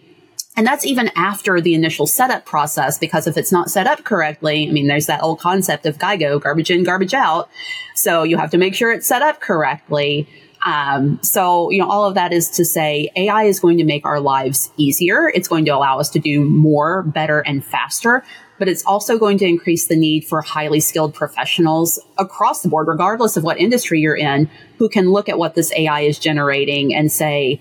And 0.56 0.66
that's 0.66 0.84
even 0.84 1.08
after 1.14 1.60
the 1.60 1.74
initial 1.74 2.08
setup 2.08 2.44
process, 2.44 2.98
because 2.98 3.28
if 3.28 3.36
it's 3.36 3.52
not 3.52 3.70
set 3.70 3.86
up 3.86 4.02
correctly, 4.02 4.68
I 4.68 4.72
mean, 4.72 4.88
there's 4.88 5.06
that 5.06 5.22
old 5.22 5.38
concept 5.38 5.86
of 5.86 5.98
GIGO, 5.98 6.40
garbage 6.40 6.70
in, 6.70 6.82
garbage 6.82 7.14
out. 7.14 7.48
So 7.94 8.24
you 8.24 8.38
have 8.38 8.50
to 8.50 8.58
make 8.58 8.74
sure 8.74 8.90
it's 8.90 9.06
set 9.06 9.22
up 9.22 9.40
correctly. 9.40 10.28
Um, 10.64 11.20
so, 11.22 11.70
you 11.70 11.78
know, 11.78 11.88
all 11.88 12.06
of 12.06 12.14
that 12.14 12.32
is 12.32 12.48
to 12.50 12.64
say 12.64 13.10
AI 13.16 13.44
is 13.44 13.60
going 13.60 13.76
to 13.78 13.84
make 13.84 14.06
our 14.06 14.20
lives 14.20 14.70
easier. 14.76 15.28
It's 15.34 15.46
going 15.46 15.66
to 15.66 15.70
allow 15.72 15.98
us 15.98 16.08
to 16.10 16.18
do 16.18 16.42
more, 16.42 17.02
better, 17.02 17.40
and 17.40 17.64
faster. 17.64 18.24
But 18.58 18.68
it's 18.68 18.84
also 18.84 19.18
going 19.18 19.38
to 19.38 19.46
increase 19.46 19.88
the 19.88 19.96
need 19.96 20.24
for 20.26 20.40
highly 20.40 20.80
skilled 20.80 21.12
professionals 21.12 21.98
across 22.18 22.62
the 22.62 22.68
board, 22.68 22.86
regardless 22.86 23.36
of 23.36 23.44
what 23.44 23.58
industry 23.58 24.00
you're 24.00 24.16
in, 24.16 24.48
who 24.78 24.88
can 24.88 25.10
look 25.10 25.28
at 25.28 25.38
what 25.38 25.54
this 25.54 25.72
AI 25.72 26.02
is 26.02 26.18
generating 26.18 26.94
and 26.94 27.10
say, 27.10 27.60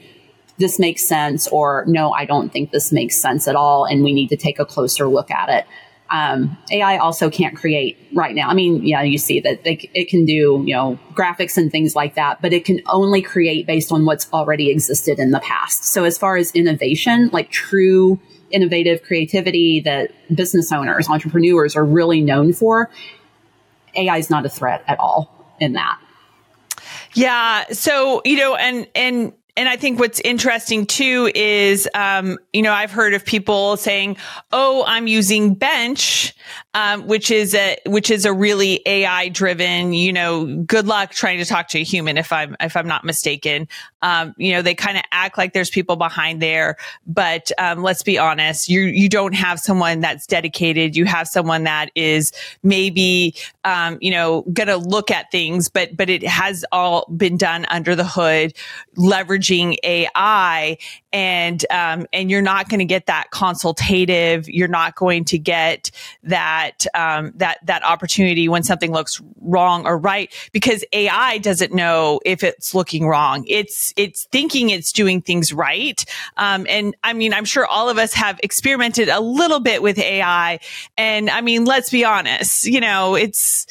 this 0.60 0.78
makes 0.78 1.06
sense, 1.06 1.48
or 1.48 1.84
no, 1.88 2.12
I 2.12 2.26
don't 2.26 2.54
think 2.54 2.72
this 2.72 2.92
makes 2.92 3.20
sense 3.20 3.48
at 3.48 3.56
all, 3.56 3.86
and 3.86 4.04
we 4.04 4.14
need 4.14 4.30
to 4.30 4.38
take 4.38 4.60
a 4.60 4.66
closer 4.66 5.08
look 5.08 5.32
at 5.32 5.50
it. 5.50 5.66
Um, 6.10 6.58
AI 6.72 6.98
also 6.98 7.30
can't 7.30 7.56
create 7.56 7.98
right 8.14 8.36
now. 8.36 8.50
I 8.50 8.54
mean, 8.54 8.86
yeah, 8.86 9.02
you 9.02 9.18
see 9.18 9.40
that 9.40 9.64
they, 9.64 9.90
it 9.94 10.10
can 10.10 10.26
do, 10.26 10.64
you 10.66 10.76
know, 10.76 11.00
graphics 11.14 11.58
and 11.58 11.72
things 11.72 11.96
like 11.96 12.16
that, 12.16 12.42
but 12.42 12.54
it 12.54 12.66
can 12.66 12.82
only 12.88 13.22
create 13.22 13.66
based 13.66 13.92
on 13.92 14.06
what's 14.06 14.32
already 14.32 14.70
existed 14.70 15.18
in 15.18 15.32
the 15.32 15.40
past. 15.40 15.86
So 15.86 16.04
as 16.04 16.18
far 16.18 16.38
as 16.38 16.52
innovation, 16.52 17.30
like 17.34 17.50
true 17.50 18.20
innovative 18.52 19.02
creativity 19.02 19.82
that 19.82 20.12
business 20.34 20.72
owners, 20.72 21.10
entrepreneurs 21.10 21.76
are 21.76 21.86
really 21.86 22.22
known 22.22 22.54
for, 22.54 22.92
AI 23.96 24.18
is 24.18 24.30
not 24.30 24.46
a 24.46 24.50
threat 24.50 24.84
at 24.88 25.00
all 25.00 25.56
in 25.60 25.74
that. 25.74 26.00
Yeah. 27.16 27.66
So, 27.72 28.22
you 28.26 28.38
know, 28.38 28.56
and, 28.56 28.88
and, 28.96 29.34
and 29.56 29.70
I 29.70 29.76
think 29.76 30.00
what's 30.00 30.20
interesting 30.22 30.86
too 30.86 31.32
is, 31.36 31.88
um, 31.94 32.38
you 32.54 32.62
know, 32.62 32.74
I've 32.74 32.92
heard 32.92 33.14
of 33.14 33.26
people 33.26 33.78
saying, 33.78 34.18
"Oh, 34.52 34.84
I'm 34.88 35.08
using 35.08 35.54
Bench 35.54 36.34
um, 36.74 37.06
which 37.08 37.30
is 37.30 37.54
a 37.54 37.78
which 37.86 38.10
is 38.10 38.26
a 38.26 38.34
really 38.34 38.82
AI 38.86 39.30
driven. 39.30 39.94
You 39.94 40.12
know, 40.12 40.46
good 40.64 40.88
luck 40.88 41.12
trying 41.12 41.38
to 41.40 41.46
talk 41.46 41.68
to 41.70 41.80
a 41.80 41.84
human 41.84 42.18
if 42.18 42.32
I'm 42.32 42.56
if 42.60 42.76
I'm 42.76 42.88
not 42.88 43.04
mistaken. 43.04 43.68
Um, 44.02 44.34
you 44.38 44.54
know, 44.54 44.62
they 44.62 44.76
kind 44.76 44.98
of 44.98 45.04
act 45.12 45.38
like 45.38 45.54
there's 45.54 45.70
people 45.70 45.96
behind 45.96 46.42
there, 46.42 46.78
but 47.06 47.52
um, 47.58 47.84
let's 47.84 48.04
be 48.04 48.18
honest, 48.18 48.70
you 48.70 48.82
you 48.82 49.08
don't 49.08 49.34
have 49.34 49.60
someone 49.60 50.00
that's 50.00 50.26
dedicated. 50.26 50.96
You 50.96 51.06
have 51.06 51.28
someone 51.28 51.64
that 51.66 51.92
is 51.96 52.32
maybe 52.64 53.36
um, 53.64 53.98
you 54.02 54.12
know 54.12 54.42
going 54.54 54.68
to 54.68 54.78
look 54.78 55.12
at 55.12 55.30
things, 55.32 55.70
but 55.70 55.96
but 55.96 56.10
it 56.10 56.26
has 56.26 56.66
all 56.72 57.06
been 57.16 57.38
done 57.38 57.66
under 57.70 57.96
the 57.96 58.06
hood, 58.06 58.54
leveraging 58.98 59.78
AI, 59.84 60.78
and 61.14 61.64
um, 61.70 62.08
and 62.12 62.30
you're 62.32 62.42
not 62.42 62.68
going 62.68 62.80
to 62.80 62.86
get 62.86 63.06
that 63.06 63.30
consultative. 63.32 64.50
You're 64.50 64.68
not 64.68 64.96
going 64.96 65.26
to 65.26 65.38
get 65.38 65.92
that 66.24 66.86
um, 66.96 67.32
that 67.36 67.60
that 67.66 67.84
opportunity 67.84 68.50
when 68.50 68.64
something 68.64 68.92
looks 68.92 69.22
wrong 69.40 69.86
or 69.86 69.98
right 69.98 70.34
because 70.52 70.84
AI 70.92 71.38
doesn't 71.38 71.72
know 71.72 72.20
if 72.26 72.44
it's 72.44 72.74
looking 72.74 73.06
wrong. 73.06 73.46
It's 73.48 73.94
it's 73.96 74.26
thinking 74.26 74.72
it's 74.72 74.92
doing 74.92 75.22
things 75.22 75.54
right. 75.54 76.04
Um, 76.38 76.66
and 76.68 76.96
I 77.04 77.14
mean, 77.14 77.34
I'm 77.34 77.46
sure 77.46 77.68
all 77.68 77.90
of 77.90 78.00
us 78.00 78.14
have 78.16 78.40
experimented 78.42 79.08
a 79.08 79.20
little 79.20 79.60
bit 79.60 79.84
with 79.84 80.00
AI. 80.00 80.60
And 80.98 81.30
I 81.30 81.42
mean, 81.42 81.66
let's 81.66 81.92
be 81.92 82.04
honest. 82.04 82.66
You 82.66 82.82
know, 82.82 83.14
it's 83.14 83.68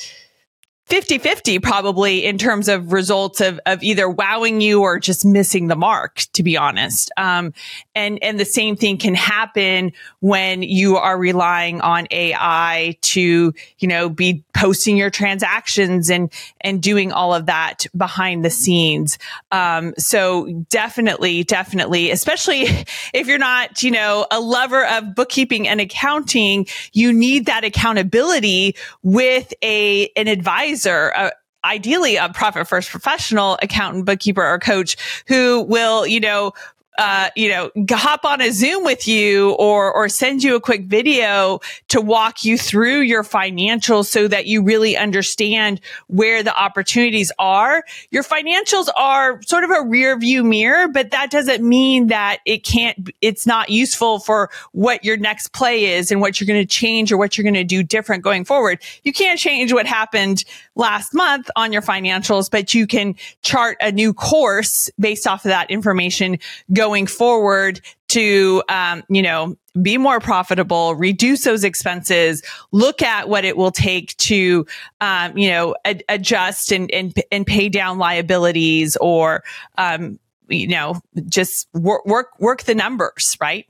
50 0.86 1.18
50 1.18 1.58
probably 1.60 2.24
in 2.24 2.36
terms 2.38 2.68
of 2.68 2.92
results 2.92 3.40
of, 3.40 3.58
of 3.66 3.82
either 3.82 4.10
wowing 4.10 4.60
you 4.60 4.82
or 4.82 4.98
just 4.98 5.24
missing 5.24 5.68
the 5.68 5.76
mark, 5.76 6.24
to 6.34 6.42
be 6.42 6.56
honest. 6.56 7.10
Um, 7.16 7.54
and, 7.94 8.18
and 8.22 8.38
the 8.38 8.44
same 8.44 8.76
thing 8.76 8.98
can 8.98 9.14
happen 9.14 9.92
when 10.20 10.62
you 10.62 10.96
are 10.96 11.16
relying 11.16 11.80
on 11.80 12.08
AI 12.10 12.98
to, 13.02 13.54
you 13.78 13.88
know, 13.88 14.08
be 14.08 14.44
posting 14.54 14.96
your 14.96 15.08
transactions 15.08 16.10
and, 16.10 16.32
and 16.60 16.82
doing 16.82 17.12
all 17.12 17.32
of 17.32 17.46
that 17.46 17.86
behind 17.96 18.44
the 18.44 18.50
scenes. 18.50 19.18
Um, 19.50 19.94
so 19.96 20.64
definitely, 20.68 21.44
definitely, 21.44 22.10
especially 22.10 22.62
if 23.14 23.26
you're 23.28 23.38
not, 23.38 23.82
you 23.82 23.92
know, 23.92 24.26
a 24.30 24.40
lover 24.40 24.84
of 24.84 25.14
bookkeeping 25.14 25.68
and 25.68 25.80
accounting, 25.80 26.66
you 26.92 27.12
need 27.12 27.46
that 27.46 27.64
accountability 27.64 28.74
with 29.02 29.54
a, 29.62 30.10
an 30.16 30.26
advisor 30.28 30.71
advisor, 30.72 31.12
uh, 31.14 31.30
ideally 31.64 32.16
a 32.16 32.28
profit 32.30 32.66
first 32.66 32.90
professional 32.90 33.58
accountant, 33.62 34.04
bookkeeper, 34.04 34.44
or 34.44 34.58
coach 34.58 34.96
who 35.28 35.62
will, 35.62 36.06
you 36.06 36.18
know, 36.18 36.52
uh, 36.98 37.30
you 37.34 37.48
know, 37.48 37.70
hop 37.90 38.24
on 38.24 38.42
a 38.42 38.50
Zoom 38.50 38.84
with 38.84 39.08
you 39.08 39.52
or, 39.52 39.92
or 39.92 40.08
send 40.10 40.42
you 40.42 40.54
a 40.56 40.60
quick 40.60 40.84
video 40.84 41.58
to 41.88 42.02
walk 42.02 42.44
you 42.44 42.58
through 42.58 43.00
your 43.00 43.22
financials 43.22 44.06
so 44.06 44.28
that 44.28 44.46
you 44.46 44.62
really 44.62 44.94
understand 44.96 45.80
where 46.08 46.42
the 46.42 46.54
opportunities 46.54 47.32
are. 47.38 47.82
Your 48.10 48.22
financials 48.22 48.88
are 48.94 49.40
sort 49.42 49.64
of 49.64 49.70
a 49.70 49.82
rear 49.82 50.18
view 50.18 50.44
mirror, 50.44 50.86
but 50.86 51.10
that 51.12 51.30
doesn't 51.30 51.66
mean 51.66 52.08
that 52.08 52.40
it 52.44 52.62
can't, 52.62 53.10
it's 53.22 53.46
not 53.46 53.70
useful 53.70 54.18
for 54.18 54.50
what 54.72 55.02
your 55.02 55.16
next 55.16 55.54
play 55.54 55.86
is 55.86 56.12
and 56.12 56.20
what 56.20 56.40
you're 56.40 56.46
going 56.46 56.60
to 56.60 56.66
change 56.66 57.10
or 57.10 57.16
what 57.16 57.38
you're 57.38 57.42
going 57.42 57.54
to 57.54 57.64
do 57.64 57.82
different 57.82 58.22
going 58.22 58.44
forward. 58.44 58.82
You 59.02 59.14
can't 59.14 59.38
change 59.38 59.72
what 59.72 59.86
happened 59.86 60.44
last 60.74 61.14
month 61.14 61.50
on 61.56 61.72
your 61.72 61.82
financials, 61.82 62.50
but 62.50 62.74
you 62.74 62.86
can 62.86 63.14
chart 63.40 63.78
a 63.80 63.90
new 63.90 64.12
course 64.12 64.90
based 64.98 65.26
off 65.26 65.46
of 65.46 65.48
that 65.48 65.70
information 65.70 66.38
going 66.82 67.06
forward 67.06 67.80
to, 68.08 68.60
um, 68.68 69.04
you 69.08 69.22
know, 69.22 69.56
be 69.80 69.96
more 69.98 70.18
profitable, 70.18 70.96
reduce 70.96 71.44
those 71.44 71.62
expenses, 71.62 72.42
look 72.72 73.02
at 73.02 73.28
what 73.28 73.44
it 73.44 73.56
will 73.56 73.70
take 73.70 74.16
to, 74.16 74.66
um, 75.00 75.38
you 75.38 75.48
know, 75.48 75.76
ad- 75.84 76.02
adjust 76.08 76.72
and, 76.72 76.90
and, 76.90 77.14
and 77.30 77.46
pay 77.46 77.68
down 77.68 77.98
liabilities 77.98 78.96
or, 78.96 79.44
um, 79.78 80.18
you 80.48 80.66
know, 80.66 81.00
just 81.28 81.68
work, 81.72 82.04
work, 82.04 82.30
work 82.40 82.64
the 82.64 82.74
numbers, 82.74 83.36
right? 83.40 83.66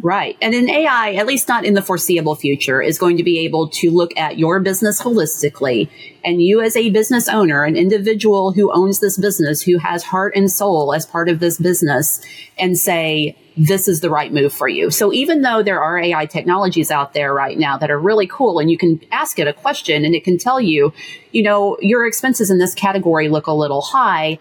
Right. 0.00 0.38
And 0.40 0.54
an 0.54 0.70
AI, 0.70 1.12
at 1.14 1.26
least 1.26 1.48
not 1.48 1.66
in 1.66 1.74
the 1.74 1.82
foreseeable 1.82 2.34
future, 2.34 2.80
is 2.80 2.98
going 2.98 3.18
to 3.18 3.22
be 3.22 3.40
able 3.40 3.68
to 3.68 3.90
look 3.90 4.16
at 4.16 4.38
your 4.38 4.58
business 4.58 5.02
holistically. 5.02 5.90
And 6.24 6.42
you 6.42 6.62
as 6.62 6.76
a 6.76 6.88
business 6.88 7.28
owner, 7.28 7.64
an 7.64 7.76
individual 7.76 8.52
who 8.52 8.72
owns 8.72 9.00
this 9.00 9.18
business, 9.18 9.60
who 9.60 9.78
has 9.78 10.02
heart 10.04 10.34
and 10.34 10.50
soul 10.50 10.94
as 10.94 11.04
part 11.04 11.28
of 11.28 11.40
this 11.40 11.58
business 11.58 12.24
and 12.58 12.78
say, 12.78 13.36
this 13.54 13.86
is 13.86 14.00
the 14.00 14.08
right 14.08 14.32
move 14.32 14.54
for 14.54 14.66
you. 14.66 14.90
So 14.90 15.12
even 15.12 15.42
though 15.42 15.62
there 15.62 15.82
are 15.82 15.98
AI 15.98 16.24
technologies 16.24 16.90
out 16.90 17.12
there 17.12 17.34
right 17.34 17.58
now 17.58 17.76
that 17.76 17.90
are 17.90 18.00
really 18.00 18.26
cool 18.26 18.60
and 18.60 18.70
you 18.70 18.78
can 18.78 18.98
ask 19.12 19.38
it 19.38 19.46
a 19.46 19.52
question 19.52 20.06
and 20.06 20.14
it 20.14 20.24
can 20.24 20.38
tell 20.38 20.58
you, 20.58 20.94
you 21.32 21.42
know, 21.42 21.76
your 21.80 22.06
expenses 22.06 22.50
in 22.50 22.58
this 22.58 22.74
category 22.74 23.28
look 23.28 23.46
a 23.46 23.52
little 23.52 23.82
high 23.82 24.38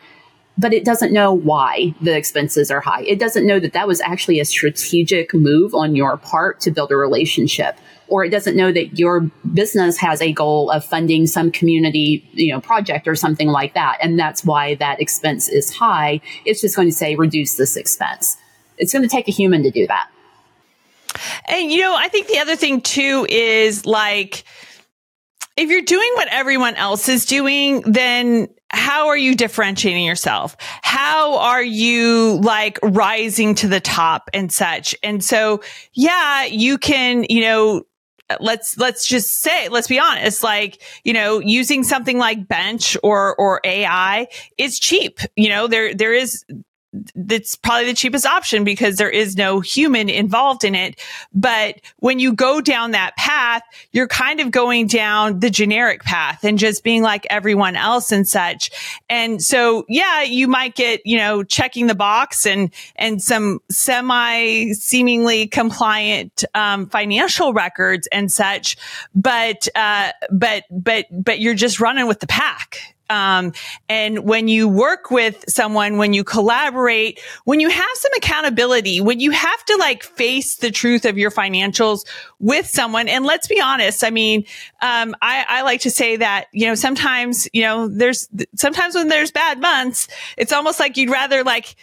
but 0.61 0.73
it 0.73 0.85
doesn't 0.85 1.11
know 1.11 1.33
why 1.33 1.95
the 2.01 2.15
expenses 2.15 2.69
are 2.69 2.81
high. 2.81 3.01
It 3.01 3.17
doesn't 3.17 3.47
know 3.47 3.59
that 3.59 3.73
that 3.73 3.87
was 3.87 3.99
actually 3.99 4.39
a 4.39 4.45
strategic 4.45 5.33
move 5.33 5.73
on 5.73 5.95
your 5.95 6.17
part 6.17 6.61
to 6.61 6.71
build 6.71 6.91
a 6.91 6.95
relationship. 6.95 7.79
Or 8.07 8.23
it 8.23 8.29
doesn't 8.29 8.55
know 8.55 8.71
that 8.71 8.99
your 8.99 9.21
business 9.53 9.97
has 9.97 10.21
a 10.21 10.31
goal 10.31 10.69
of 10.69 10.85
funding 10.85 11.25
some 11.25 11.49
community, 11.49 12.29
you 12.33 12.53
know, 12.53 12.61
project 12.61 13.07
or 13.07 13.15
something 13.15 13.47
like 13.47 13.73
that. 13.73 13.97
And 14.03 14.19
that's 14.19 14.45
why 14.45 14.75
that 14.75 15.01
expense 15.01 15.49
is 15.49 15.73
high. 15.73 16.21
It's 16.45 16.61
just 16.61 16.75
going 16.75 16.89
to 16.89 16.93
say 16.93 17.15
reduce 17.15 17.55
this 17.55 17.75
expense. 17.75 18.37
It's 18.77 18.93
going 18.93 19.03
to 19.03 19.09
take 19.09 19.27
a 19.27 19.31
human 19.31 19.63
to 19.63 19.71
do 19.71 19.87
that. 19.87 20.09
And, 21.47 21.71
you 21.71 21.79
know, 21.79 21.95
I 21.97 22.07
think 22.07 22.27
the 22.27 22.37
other 22.37 22.55
thing 22.55 22.81
too 22.81 23.25
is 23.29 23.87
like, 23.87 24.43
if 25.57 25.69
you're 25.69 25.81
doing 25.81 26.11
what 26.15 26.27
everyone 26.29 26.75
else 26.75 27.09
is 27.09 27.25
doing, 27.25 27.81
then 27.81 28.49
how 28.71 29.07
are 29.07 29.17
you 29.17 29.35
differentiating 29.35 30.05
yourself? 30.05 30.55
How 30.81 31.37
are 31.37 31.63
you 31.63 32.39
like 32.41 32.79
rising 32.81 33.55
to 33.55 33.67
the 33.67 33.79
top 33.79 34.29
and 34.33 34.51
such? 34.51 34.95
And 35.03 35.23
so, 35.23 35.61
yeah, 35.93 36.45
you 36.45 36.77
can, 36.77 37.25
you 37.29 37.41
know, 37.41 37.83
let's 38.39 38.77
let's 38.77 39.05
just 39.05 39.41
say 39.41 39.67
let's 39.67 39.89
be 39.89 39.99
honest 39.99 40.41
like 40.41 40.81
you 41.03 41.11
know 41.11 41.39
using 41.39 41.83
something 41.83 42.17
like 42.17 42.47
bench 42.47 42.95
or 43.03 43.35
or 43.35 43.59
ai 43.65 44.25
is 44.57 44.79
cheap 44.79 45.19
you 45.35 45.49
know 45.49 45.67
there 45.67 45.93
there 45.93 46.13
is 46.13 46.45
that's 47.15 47.55
probably 47.55 47.85
the 47.85 47.93
cheapest 47.93 48.25
option 48.25 48.63
because 48.63 48.97
there 48.97 49.09
is 49.09 49.37
no 49.37 49.61
human 49.61 50.09
involved 50.09 50.63
in 50.63 50.75
it. 50.75 50.99
But 51.33 51.79
when 51.97 52.19
you 52.19 52.33
go 52.33 52.59
down 52.59 52.91
that 52.91 53.15
path, 53.15 53.63
you're 53.91 54.07
kind 54.07 54.41
of 54.41 54.51
going 54.51 54.87
down 54.87 55.39
the 55.39 55.49
generic 55.49 56.03
path 56.03 56.43
and 56.43 56.59
just 56.59 56.83
being 56.83 57.01
like 57.01 57.25
everyone 57.29 57.75
else 57.75 58.11
and 58.11 58.27
such. 58.27 58.71
And 59.09 59.41
so, 59.41 59.85
yeah, 59.87 60.23
you 60.23 60.47
might 60.47 60.75
get, 60.75 61.01
you 61.05 61.17
know, 61.17 61.43
checking 61.43 61.87
the 61.87 61.95
box 61.95 62.45
and, 62.45 62.73
and 62.97 63.21
some 63.21 63.59
semi 63.69 64.73
seemingly 64.73 65.47
compliant, 65.47 66.43
um, 66.53 66.87
financial 66.89 67.53
records 67.53 68.07
and 68.11 68.29
such. 68.31 68.75
But, 69.15 69.67
uh, 69.75 70.11
but, 70.29 70.65
but, 70.69 71.05
but 71.11 71.39
you're 71.39 71.53
just 71.53 71.79
running 71.79 72.07
with 72.07 72.19
the 72.19 72.27
pack. 72.27 72.95
Um, 73.11 73.51
and 73.89 74.19
when 74.19 74.47
you 74.47 74.69
work 74.69 75.11
with 75.11 75.43
someone, 75.49 75.97
when 75.97 76.13
you 76.13 76.23
collaborate, 76.23 77.19
when 77.43 77.59
you 77.59 77.69
have 77.69 77.89
some 77.95 78.11
accountability, 78.15 79.01
when 79.01 79.19
you 79.19 79.31
have 79.31 79.65
to 79.65 79.75
like 79.75 80.03
face 80.03 80.55
the 80.55 80.71
truth 80.71 81.03
of 81.03 81.17
your 81.17 81.29
financials 81.29 82.05
with 82.39 82.67
someone, 82.67 83.09
and 83.09 83.25
let's 83.25 83.49
be 83.49 83.59
honest, 83.59 84.05
I 84.05 84.11
mean, 84.11 84.45
um, 84.81 85.13
I, 85.21 85.45
I 85.47 85.61
like 85.63 85.81
to 85.81 85.91
say 85.91 86.15
that, 86.15 86.45
you 86.53 86.67
know, 86.67 86.75
sometimes, 86.75 87.49
you 87.51 87.63
know, 87.63 87.89
there's 87.89 88.29
sometimes 88.55 88.95
when 88.95 89.09
there's 89.09 89.31
bad 89.31 89.59
months, 89.59 90.07
it's 90.37 90.53
almost 90.53 90.79
like 90.79 90.95
you'd 90.95 91.11
rather 91.11 91.43
like, 91.43 91.75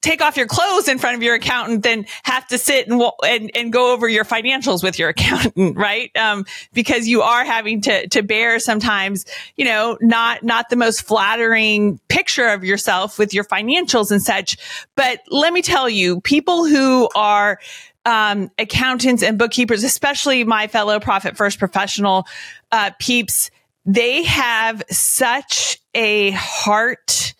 take 0.00 0.22
off 0.22 0.36
your 0.36 0.46
clothes 0.46 0.88
in 0.88 0.98
front 0.98 1.16
of 1.16 1.22
your 1.22 1.34
accountant 1.34 1.82
than 1.82 2.06
have 2.22 2.46
to 2.48 2.58
sit 2.58 2.88
and, 2.88 3.02
and, 3.24 3.50
and 3.54 3.72
go 3.72 3.92
over 3.92 4.08
your 4.08 4.24
financials 4.24 4.82
with 4.82 4.98
your 4.98 5.08
accountant, 5.10 5.76
right? 5.76 6.14
Um, 6.16 6.44
because 6.72 7.06
you 7.06 7.22
are 7.22 7.44
having 7.44 7.80
to, 7.82 8.08
to 8.08 8.22
bear 8.22 8.58
sometimes, 8.58 9.26
you 9.56 9.64
know, 9.64 9.98
not, 10.00 10.42
not 10.42 10.68
the 10.68 10.76
most 10.76 11.02
flattering 11.02 11.98
picture 12.08 12.48
of 12.48 12.64
yourself 12.64 13.18
with 13.18 13.34
your 13.34 13.44
financials 13.44 14.10
and 14.10 14.22
such. 14.22 14.56
But 14.94 15.20
let 15.28 15.52
me 15.52 15.62
tell 15.62 15.88
you, 15.88 16.20
people 16.20 16.66
who 16.66 17.08
are, 17.14 17.58
um, 18.04 18.52
accountants 18.58 19.22
and 19.22 19.36
bookkeepers, 19.36 19.82
especially 19.82 20.44
my 20.44 20.68
fellow 20.68 21.00
profit 21.00 21.36
first 21.36 21.58
professional, 21.58 22.24
uh, 22.70 22.92
peeps, 23.00 23.50
they 23.84 24.22
have 24.24 24.82
such 24.90 25.80
a 25.94 26.30
heart 26.32 27.34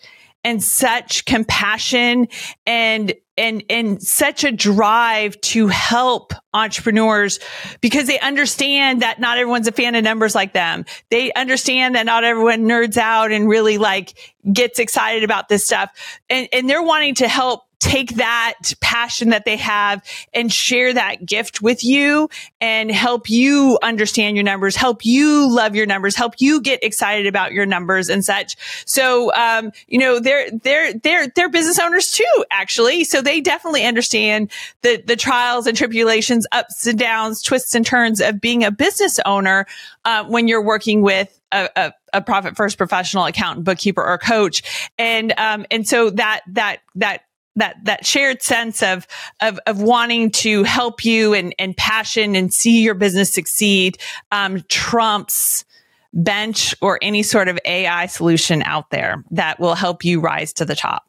and 0.47 0.63
such 0.63 1.25
compassion 1.25 2.29
and 2.65 3.13
and 3.37 3.65
and 3.69 4.01
such 4.01 4.45
a 4.45 4.51
drive 4.51 5.39
to 5.41 5.67
help 5.67 6.31
entrepreneurs 6.53 7.39
because 7.81 8.07
they 8.07 8.17
understand 8.17 9.01
that 9.01 9.19
not 9.19 9.37
everyone's 9.37 9.67
a 9.67 9.73
fan 9.73 9.93
of 9.95 10.05
numbers 10.05 10.33
like 10.33 10.53
them. 10.53 10.85
They 11.11 11.33
understand 11.33 11.95
that 11.95 12.05
not 12.05 12.23
everyone 12.23 12.61
nerds 12.61 12.95
out 12.95 13.33
and 13.33 13.49
really 13.49 13.77
like 13.77 14.17
gets 14.53 14.79
excited 14.79 15.25
about 15.25 15.49
this 15.49 15.65
stuff. 15.65 15.91
And 16.29 16.47
and 16.53 16.69
they're 16.69 16.81
wanting 16.81 17.15
to 17.15 17.27
help 17.27 17.63
take 17.79 18.15
that 18.15 18.73
passion 18.81 19.29
that 19.29 19.45
they 19.45 19.57
have 19.57 20.03
and 20.33 20.51
share 20.51 20.93
that 20.93 21.25
gift 21.25 21.61
with 21.61 21.83
you 21.83 22.29
and 22.59 22.91
help 22.91 23.29
you 23.29 23.77
understand 23.83 24.35
your 24.35 24.43
numbers, 24.43 24.75
help 24.75 25.05
you 25.05 25.53
love 25.53 25.75
your 25.75 25.85
numbers, 25.85 26.15
help 26.15 26.33
you 26.39 26.59
get 26.61 26.83
excited 26.83 27.27
about 27.27 27.51
your 27.51 27.65
numbers 27.65 28.09
and 28.09 28.25
such. 28.25 28.55
So, 28.85 29.33
um, 29.35 29.71
you 29.87 29.99
know, 29.99 30.19
they're, 30.19 30.49
they're, 30.51 30.93
they're, 30.93 31.27
they're 31.27 31.49
business 31.49 31.79
owners 31.79 32.11
too, 32.11 32.45
actually. 32.49 33.03
So 33.03 33.21
they 33.21 33.41
definitely 33.41 33.85
understand 33.85 34.51
the, 34.81 35.01
the 35.05 35.15
trials 35.15 35.67
and 35.67 35.77
tribulations, 35.77 36.47
ups 36.51 36.87
and 36.87 36.97
downs, 36.97 37.41
twists 37.41 37.75
and 37.75 37.85
turns 37.85 38.21
of 38.21 38.41
being 38.41 38.63
a 38.63 38.71
business 38.71 39.19
owner, 39.25 39.67
uh, 40.05 40.23
when 40.25 40.47
you're 40.47 40.63
working 40.63 41.01
with 41.01 41.39
a, 41.51 41.69
a, 41.75 41.93
a, 42.13 42.21
profit 42.21 42.55
first 42.55 42.77
professional 42.77 43.25
accountant, 43.25 43.65
bookkeeper, 43.65 44.03
or 44.03 44.17
coach. 44.17 44.89
And, 44.97 45.33
um, 45.37 45.65
and 45.71 45.87
so 45.87 46.09
that, 46.11 46.41
that, 46.47 46.79
that, 46.95 47.23
that 47.57 47.75
that 47.83 48.05
shared 48.05 48.41
sense 48.41 48.81
of 48.81 49.05
of 49.41 49.59
of 49.67 49.81
wanting 49.81 50.31
to 50.31 50.63
help 50.63 51.03
you 51.03 51.33
and 51.33 51.53
and 51.59 51.75
passion 51.75 52.35
and 52.35 52.53
see 52.53 52.81
your 52.81 52.95
business 52.95 53.33
succeed 53.33 53.97
um, 54.31 54.63
trumps 54.69 55.65
bench 56.13 56.73
or 56.81 56.97
any 57.01 57.21
sort 57.23 57.47
of 57.47 57.59
AI 57.65 58.05
solution 58.07 58.63
out 58.63 58.89
there 58.89 59.23
that 59.31 59.59
will 59.59 59.75
help 59.75 60.03
you 60.03 60.19
rise 60.19 60.53
to 60.53 60.65
the 60.65 60.75
top. 60.75 61.07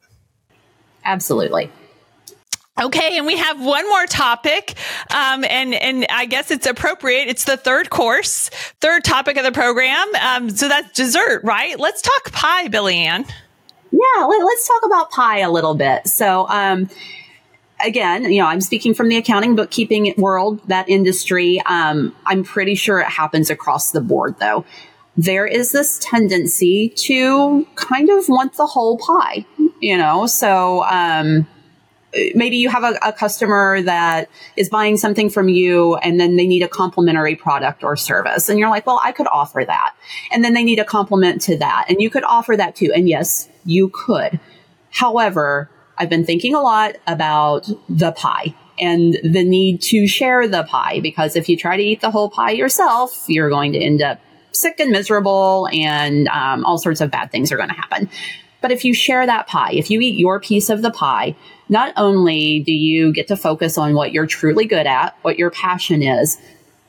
Absolutely. 1.03 1.71
Okay, 2.79 3.17
and 3.17 3.25
we 3.25 3.35
have 3.35 3.59
one 3.61 3.87
more 3.89 4.05
topic, 4.05 4.75
um, 5.13 5.43
and 5.43 5.73
and 5.73 6.05
I 6.09 6.25
guess 6.25 6.49
it's 6.49 6.65
appropriate. 6.65 7.27
It's 7.27 7.43
the 7.43 7.57
third 7.57 7.89
course, 7.89 8.49
third 8.79 9.03
topic 9.03 9.35
of 9.35 9.43
the 9.43 9.51
program. 9.51 10.07
Um, 10.15 10.49
so 10.49 10.69
that's 10.69 10.93
dessert, 10.93 11.41
right? 11.43 11.77
Let's 11.77 12.01
talk 12.01 12.31
pie, 12.31 12.69
Billie 12.69 12.99
Anne. 12.99 13.25
Yeah, 13.91 14.25
let, 14.25 14.41
us 14.41 14.67
talk 14.67 14.85
about 14.85 15.11
pie 15.11 15.39
a 15.39 15.51
little 15.51 15.75
bit. 15.75 16.07
So, 16.07 16.47
um, 16.47 16.89
again, 17.83 18.31
you 18.31 18.41
know, 18.41 18.47
I'm 18.47 18.61
speaking 18.61 18.93
from 18.93 19.09
the 19.09 19.17
accounting 19.17 19.55
bookkeeping 19.55 20.13
world, 20.17 20.61
that 20.67 20.87
industry. 20.89 21.61
Um, 21.65 22.15
I'm 22.25 22.43
pretty 22.43 22.75
sure 22.75 22.99
it 22.99 23.07
happens 23.07 23.49
across 23.49 23.91
the 23.91 24.01
board, 24.01 24.35
though. 24.39 24.65
There 25.17 25.47
is 25.47 25.71
this 25.71 25.99
tendency 25.99 26.89
to 26.89 27.67
kind 27.75 28.09
of 28.09 28.29
want 28.29 28.53
the 28.53 28.67
whole 28.67 28.97
pie, 28.97 29.45
you 29.81 29.97
know. 29.97 30.27
So, 30.27 30.83
um, 30.83 31.47
maybe 32.33 32.57
you 32.57 32.69
have 32.69 32.83
a, 32.83 32.97
a, 33.03 33.13
customer 33.13 33.81
that 33.81 34.29
is 34.55 34.69
buying 34.69 34.97
something 34.97 35.29
from 35.29 35.47
you 35.47 35.95
and 35.97 36.19
then 36.19 36.35
they 36.35 36.47
need 36.47 36.63
a 36.63 36.67
complimentary 36.67 37.35
product 37.35 37.83
or 37.83 37.95
service. 37.95 38.49
And 38.49 38.57
you're 38.57 38.69
like, 38.69 38.85
well, 38.87 38.99
I 39.03 39.11
could 39.11 39.27
offer 39.27 39.63
that. 39.65 39.95
And 40.31 40.43
then 40.43 40.53
they 40.53 40.63
need 40.63 40.79
a 40.79 40.85
complement 40.85 41.41
to 41.43 41.57
that. 41.57 41.85
And 41.87 42.01
you 42.01 42.09
could 42.09 42.23
offer 42.23 42.57
that 42.57 42.75
too. 42.75 42.91
And 42.93 43.07
yes, 43.07 43.47
you 43.69 43.89
could. 43.89 44.39
However, 44.91 45.69
I've 45.97 46.09
been 46.09 46.25
thinking 46.25 46.55
a 46.55 46.61
lot 46.61 46.95
about 47.07 47.69
the 47.87 48.11
pie 48.11 48.55
and 48.79 49.17
the 49.23 49.43
need 49.43 49.81
to 49.81 50.07
share 50.07 50.47
the 50.47 50.63
pie 50.63 51.01
because 51.01 51.35
if 51.35 51.49
you 51.49 51.57
try 51.57 51.77
to 51.77 51.83
eat 51.83 52.01
the 52.01 52.11
whole 52.11 52.29
pie 52.29 52.51
yourself, 52.51 53.25
you're 53.27 53.49
going 53.49 53.73
to 53.73 53.79
end 53.79 54.01
up 54.01 54.19
sick 54.51 54.79
and 54.79 54.91
miserable 54.91 55.67
and 55.71 56.27
um, 56.29 56.65
all 56.65 56.77
sorts 56.77 57.01
of 57.01 57.11
bad 57.11 57.31
things 57.31 57.51
are 57.51 57.57
going 57.57 57.69
to 57.69 57.75
happen. 57.75 58.09
But 58.61 58.71
if 58.71 58.83
you 58.83 58.93
share 58.93 59.25
that 59.25 59.47
pie, 59.47 59.71
if 59.73 59.89
you 59.89 60.01
eat 60.01 60.17
your 60.17 60.39
piece 60.39 60.69
of 60.69 60.81
the 60.81 60.91
pie, 60.91 61.35
not 61.69 61.93
only 61.95 62.61
do 62.61 62.73
you 62.73 63.13
get 63.13 63.27
to 63.27 63.37
focus 63.37 63.77
on 63.77 63.93
what 63.93 64.11
you're 64.11 64.25
truly 64.25 64.65
good 64.65 64.87
at, 64.87 65.15
what 65.21 65.37
your 65.37 65.51
passion 65.51 66.01
is, 66.01 66.37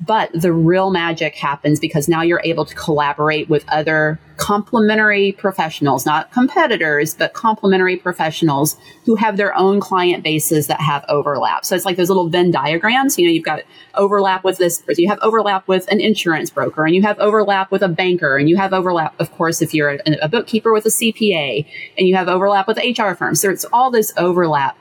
but 0.01 0.31
the 0.33 0.53
real 0.53 0.91
magic 0.91 1.35
happens 1.35 1.79
because 1.79 2.09
now 2.09 2.23
you're 2.23 2.41
able 2.43 2.65
to 2.65 2.75
collaborate 2.75 3.51
with 3.51 3.65
other 3.69 4.19
complementary 4.39 5.33
professionals, 5.33 6.07
not 6.07 6.33
competitors, 6.33 7.15
but 7.15 7.35
complementary 7.35 7.99
professionals 7.99 8.79
who 9.05 9.15
have 9.17 9.37
their 9.37 9.55
own 9.55 9.79
client 9.79 10.25
bases 10.25 10.69
that 10.69 10.81
have 10.81 11.05
overlap. 11.11 11.67
So 11.67 11.77
it's 11.77 11.85
like 11.85 11.97
those 11.97 12.09
little 12.09 12.31
Venn 12.31 12.51
diagrams. 12.51 13.19
You 13.19 13.27
know, 13.27 13.33
you've 13.33 13.45
got 13.45 13.61
overlap 13.95 14.43
with 14.43 14.57
this, 14.57 14.83
you 14.97 15.11
have 15.11 15.19
overlap 15.21 15.69
with 15.69 15.87
an 15.91 16.01
insurance 16.01 16.49
broker, 16.49 16.87
and 16.87 16.95
you 16.95 17.03
have 17.03 17.19
overlap 17.19 17.71
with 17.71 17.83
a 17.83 17.89
banker, 17.89 18.39
and 18.39 18.49
you 18.49 18.57
have 18.57 18.73
overlap, 18.73 19.15
of 19.21 19.31
course, 19.33 19.61
if 19.61 19.75
you're 19.75 19.91
a, 19.91 20.17
a 20.23 20.29
bookkeeper 20.29 20.73
with 20.73 20.87
a 20.87 20.91
CPA, 20.91 21.67
and 21.99 22.09
you 22.09 22.17
have 22.17 22.29
overlap 22.29 22.67
with 22.67 22.79
HR 22.79 23.13
firms. 23.13 23.43
So 23.43 23.51
it's 23.51 23.67
all 23.71 23.91
this 23.91 24.15
overlap 24.17 24.79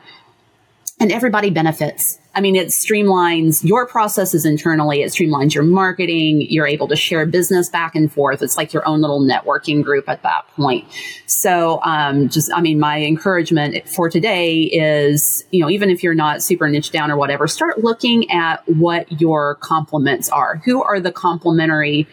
and 0.99 1.11
everybody 1.11 1.49
benefits. 1.49 2.19
I 2.39 2.41
mean, 2.41 2.55
it 2.55 2.67
streamlines 2.69 3.65
your 3.65 3.85
processes 3.85 4.45
internally. 4.45 5.01
It 5.01 5.11
streamlines 5.11 5.53
your 5.53 5.65
marketing. 5.65 6.47
You're 6.49 6.67
able 6.67 6.87
to 6.87 6.95
share 6.95 7.25
business 7.25 7.67
back 7.67 7.95
and 7.95 8.09
forth. 8.09 8.41
It's 8.41 8.55
like 8.55 8.71
your 8.71 8.87
own 8.87 9.01
little 9.01 9.19
networking 9.19 9.83
group 9.83 10.07
at 10.07 10.23
that 10.23 10.47
point. 10.55 10.87
So, 11.25 11.81
um, 11.83 12.29
just, 12.29 12.49
I 12.55 12.61
mean, 12.61 12.79
my 12.79 13.03
encouragement 13.03 13.89
for 13.89 14.09
today 14.09 14.61
is, 14.61 15.43
you 15.51 15.59
know, 15.61 15.69
even 15.69 15.89
if 15.89 16.01
you're 16.01 16.15
not 16.15 16.41
super 16.41 16.69
niche 16.69 16.91
down 16.91 17.11
or 17.11 17.17
whatever, 17.17 17.45
start 17.45 17.83
looking 17.83 18.31
at 18.31 18.65
what 18.69 19.19
your 19.19 19.55
complements 19.55 20.29
are. 20.29 20.61
Who 20.63 20.81
are 20.81 21.01
the 21.01 21.11
complementary 21.11 22.07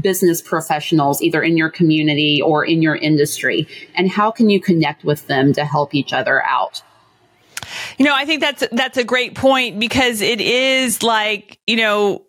business 0.00 0.40
professionals, 0.40 1.20
either 1.20 1.42
in 1.42 1.58
your 1.58 1.68
community 1.68 2.40
or 2.40 2.64
in 2.64 2.80
your 2.80 2.96
industry? 2.96 3.68
And 3.94 4.10
how 4.10 4.30
can 4.30 4.48
you 4.48 4.58
connect 4.58 5.04
with 5.04 5.26
them 5.26 5.52
to 5.52 5.66
help 5.66 5.94
each 5.94 6.14
other 6.14 6.42
out? 6.42 6.82
You 7.98 8.04
know, 8.04 8.14
I 8.14 8.24
think 8.24 8.40
that's 8.40 8.66
that's 8.72 8.98
a 8.98 9.04
great 9.04 9.34
point 9.34 9.78
because 9.78 10.20
it 10.20 10.40
is 10.40 11.02
like, 11.02 11.58
you 11.66 11.76
know, 11.76 12.26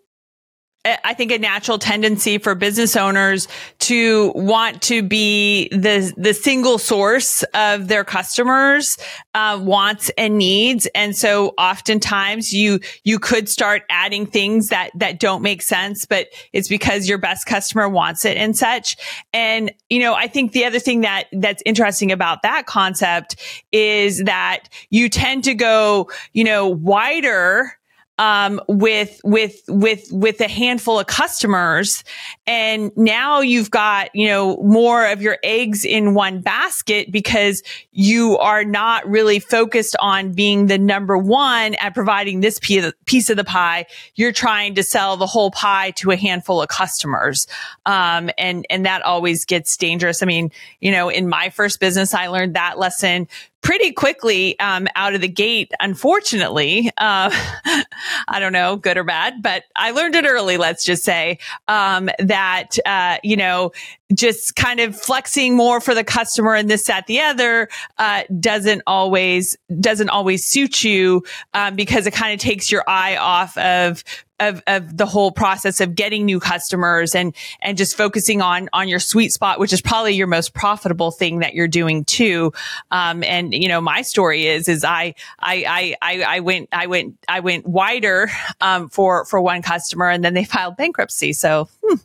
I 1.04 1.14
think 1.14 1.32
a 1.32 1.38
natural 1.38 1.78
tendency 1.78 2.38
for 2.38 2.54
business 2.54 2.96
owners 2.96 3.48
to 3.80 4.32
want 4.34 4.82
to 4.82 5.02
be 5.02 5.68
the 5.68 6.12
the 6.16 6.34
single 6.34 6.78
source 6.78 7.42
of 7.54 7.88
their 7.88 8.04
customers' 8.04 8.98
uh, 9.34 9.58
wants 9.62 10.10
and 10.16 10.38
needs, 10.38 10.86
and 10.94 11.16
so 11.16 11.54
oftentimes 11.58 12.52
you 12.52 12.80
you 13.04 13.18
could 13.18 13.48
start 13.48 13.82
adding 13.90 14.26
things 14.26 14.68
that 14.68 14.90
that 14.94 15.18
don't 15.18 15.42
make 15.42 15.62
sense, 15.62 16.06
but 16.06 16.28
it's 16.52 16.68
because 16.68 17.08
your 17.08 17.18
best 17.18 17.46
customer 17.46 17.88
wants 17.88 18.24
it 18.24 18.36
and 18.36 18.56
such. 18.56 18.96
And 19.32 19.72
you 19.88 20.00
know, 20.00 20.14
I 20.14 20.26
think 20.26 20.52
the 20.52 20.64
other 20.64 20.78
thing 20.78 21.00
that 21.02 21.24
that's 21.32 21.62
interesting 21.64 22.12
about 22.12 22.42
that 22.42 22.66
concept 22.66 23.36
is 23.72 24.22
that 24.24 24.68
you 24.90 25.08
tend 25.08 25.44
to 25.44 25.54
go, 25.54 26.10
you 26.32 26.44
know, 26.44 26.68
wider 26.68 27.77
um, 28.18 28.60
with 28.68 29.20
with 29.24 29.60
with 29.68 30.08
with 30.10 30.40
a 30.40 30.48
handful 30.48 30.98
of 30.98 31.06
customers, 31.06 32.02
and 32.48 32.90
now 32.96 33.40
you've 33.40 33.70
got 33.70 34.08
you 34.14 34.26
know 34.26 34.56
more 34.56 35.06
of 35.06 35.20
your 35.20 35.36
eggs 35.42 35.84
in 35.84 36.14
one 36.14 36.40
basket 36.40 37.12
because 37.12 37.62
you 37.92 38.38
are 38.38 38.64
not 38.64 39.06
really 39.06 39.38
focused 39.38 39.94
on 40.00 40.32
being 40.32 40.66
the 40.66 40.78
number 40.78 41.18
one 41.18 41.74
at 41.74 41.92
providing 41.94 42.40
this 42.40 42.58
piece 42.58 43.30
of 43.30 43.36
the 43.36 43.44
pie. 43.44 43.84
You're 44.14 44.32
trying 44.32 44.76
to 44.76 44.82
sell 44.82 45.18
the 45.18 45.26
whole 45.26 45.50
pie 45.50 45.90
to 45.96 46.10
a 46.10 46.16
handful 46.16 46.62
of 46.62 46.68
customers, 46.68 47.46
um, 47.84 48.30
and 48.38 48.66
and 48.70 48.86
that 48.86 49.02
always 49.02 49.44
gets 49.44 49.76
dangerous. 49.76 50.22
I 50.22 50.26
mean, 50.26 50.50
you 50.80 50.90
know, 50.90 51.10
in 51.10 51.28
my 51.28 51.50
first 51.50 51.80
business, 51.80 52.14
I 52.14 52.28
learned 52.28 52.56
that 52.56 52.78
lesson 52.78 53.28
pretty 53.60 53.92
quickly 53.92 54.58
um, 54.60 54.86
out 54.94 55.14
of 55.14 55.20
the 55.20 55.28
gate. 55.28 55.72
Unfortunately, 55.80 56.90
uh, 56.96 57.30
I 58.28 58.38
don't 58.38 58.52
know, 58.52 58.76
good 58.76 58.96
or 58.96 59.04
bad, 59.04 59.42
but 59.42 59.64
I 59.76 59.90
learned 59.90 60.14
it 60.14 60.24
early. 60.24 60.56
Let's 60.56 60.84
just 60.84 61.04
say 61.04 61.38
um, 61.66 62.08
that 62.18 62.37
uh, 62.86 63.18
you 63.22 63.36
know, 63.36 63.72
just 64.14 64.56
kind 64.56 64.80
of 64.80 64.96
flexing 64.96 65.56
more 65.56 65.80
for 65.80 65.94
the 65.94 66.04
customer 66.04 66.54
and 66.54 66.70
this, 66.70 66.86
that, 66.86 67.06
the 67.06 67.20
other 67.20 67.68
uh, 67.98 68.22
doesn't 68.40 68.82
always 68.86 69.56
doesn't 69.80 70.08
always 70.08 70.44
suit 70.44 70.82
you 70.82 71.22
um, 71.54 71.76
because 71.76 72.06
it 72.06 72.12
kind 72.12 72.32
of 72.32 72.40
takes 72.40 72.70
your 72.70 72.84
eye 72.88 73.16
off 73.16 73.56
of 73.58 74.02
of, 74.40 74.62
of 74.66 74.96
the 74.96 75.06
whole 75.06 75.32
process 75.32 75.80
of 75.80 75.94
getting 75.94 76.24
new 76.24 76.40
customers 76.40 77.14
and, 77.14 77.34
and 77.60 77.76
just 77.76 77.96
focusing 77.96 78.40
on, 78.40 78.68
on 78.72 78.88
your 78.88 79.00
sweet 79.00 79.32
spot, 79.32 79.58
which 79.58 79.72
is 79.72 79.80
probably 79.80 80.14
your 80.14 80.26
most 80.26 80.54
profitable 80.54 81.10
thing 81.10 81.40
that 81.40 81.54
you're 81.54 81.68
doing 81.68 82.04
too. 82.04 82.52
Um, 82.90 83.24
and, 83.24 83.52
you 83.52 83.68
know, 83.68 83.80
my 83.80 84.02
story 84.02 84.46
is, 84.46 84.68
is 84.68 84.84
I, 84.84 85.14
I, 85.40 85.96
I, 86.00 86.22
I 86.22 86.40
went, 86.40 86.68
I 86.72 86.86
went, 86.86 87.16
I 87.26 87.40
went 87.40 87.66
wider, 87.66 88.30
um, 88.60 88.88
for, 88.88 89.24
for 89.24 89.40
one 89.40 89.62
customer 89.62 90.08
and 90.08 90.24
then 90.24 90.34
they 90.34 90.44
filed 90.48 90.76
bankruptcy. 90.76 91.32
So 91.32 91.68
hmm, 91.82 91.96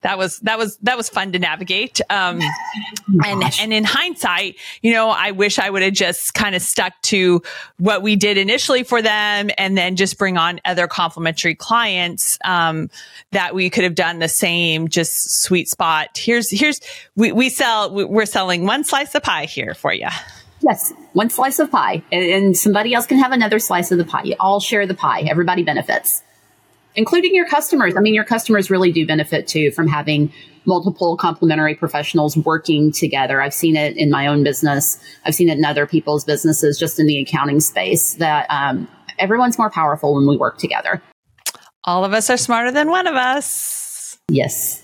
that 0.00 0.18
was, 0.18 0.38
that 0.40 0.58
was, 0.58 0.76
that 0.78 0.96
was 0.96 1.08
fun 1.08 1.32
to 1.32 1.38
navigate. 1.38 2.00
Um, 2.10 2.40
oh 2.40 3.18
and, 3.24 3.42
and 3.60 3.72
in 3.72 3.84
hindsight, 3.84 4.56
you 4.80 4.92
know, 4.92 5.10
I 5.10 5.32
wish 5.32 5.58
I 5.58 5.68
would 5.68 5.82
have 5.82 5.92
just 5.92 6.34
kind 6.34 6.54
of 6.54 6.62
stuck 6.62 6.92
to 7.02 7.42
what 7.78 8.02
we 8.02 8.16
did 8.16 8.38
initially 8.38 8.82
for 8.82 9.02
them 9.02 9.50
and 9.58 9.76
then 9.76 9.96
just 9.96 10.18
bring 10.18 10.36
on 10.36 10.60
other 10.64 10.86
complementary 10.86 11.54
clients 11.54 11.82
clients 11.82 12.38
um, 12.44 12.90
that 13.30 13.54
we 13.54 13.70
could 13.70 13.84
have 13.84 13.94
done 13.94 14.18
the 14.18 14.28
same 14.28 14.88
just 14.88 15.42
sweet 15.42 15.68
spot. 15.68 16.16
Here's 16.16 16.50
here's 16.50 16.80
we, 17.16 17.32
we 17.32 17.48
sell 17.48 17.92
we're 17.92 18.26
selling 18.26 18.66
one 18.66 18.84
slice 18.84 19.14
of 19.14 19.22
pie 19.22 19.46
here 19.46 19.74
for 19.74 19.92
you 19.92 20.08
yes 20.60 20.92
one 21.12 21.28
slice 21.30 21.58
of 21.58 21.70
pie 21.70 22.02
and 22.12 22.56
somebody 22.56 22.94
else 22.94 23.06
can 23.06 23.18
have 23.18 23.32
another 23.32 23.58
slice 23.58 23.90
of 23.90 23.98
the 23.98 24.04
pie. 24.04 24.22
You 24.24 24.36
all 24.38 24.60
share 24.60 24.86
the 24.86 24.94
pie. 24.94 25.22
Everybody 25.22 25.62
benefits 25.62 26.22
including 26.94 27.34
your 27.34 27.46
customers 27.48 27.94
i 27.96 28.00
mean 28.00 28.14
your 28.14 28.24
customers 28.24 28.70
really 28.70 28.92
do 28.92 29.06
benefit 29.06 29.46
too 29.46 29.70
from 29.70 29.88
having 29.88 30.32
multiple 30.64 31.16
complementary 31.16 31.74
professionals 31.74 32.36
working 32.36 32.92
together. 32.92 33.42
I've 33.42 33.54
seen 33.54 33.76
it 33.76 33.96
in 33.96 34.10
my 34.10 34.26
own 34.26 34.44
business. 34.44 35.02
I've 35.24 35.34
seen 35.34 35.48
it 35.48 35.58
in 35.58 35.64
other 35.64 35.86
people's 35.86 36.24
businesses, 36.24 36.78
just 36.78 36.98
in 36.98 37.06
the 37.06 37.20
accounting 37.20 37.60
space 37.60 38.14
that 38.14 38.46
um, 38.50 38.88
everyone's 39.18 39.58
more 39.58 39.70
powerful 39.70 40.14
when 40.14 40.26
we 40.26 40.36
work 40.36 40.58
together. 40.58 41.02
All 41.84 42.04
of 42.04 42.12
us 42.12 42.30
are 42.30 42.36
smarter 42.36 42.70
than 42.70 42.90
one 42.90 43.06
of 43.06 43.14
us. 43.14 44.18
Yes. 44.28 44.81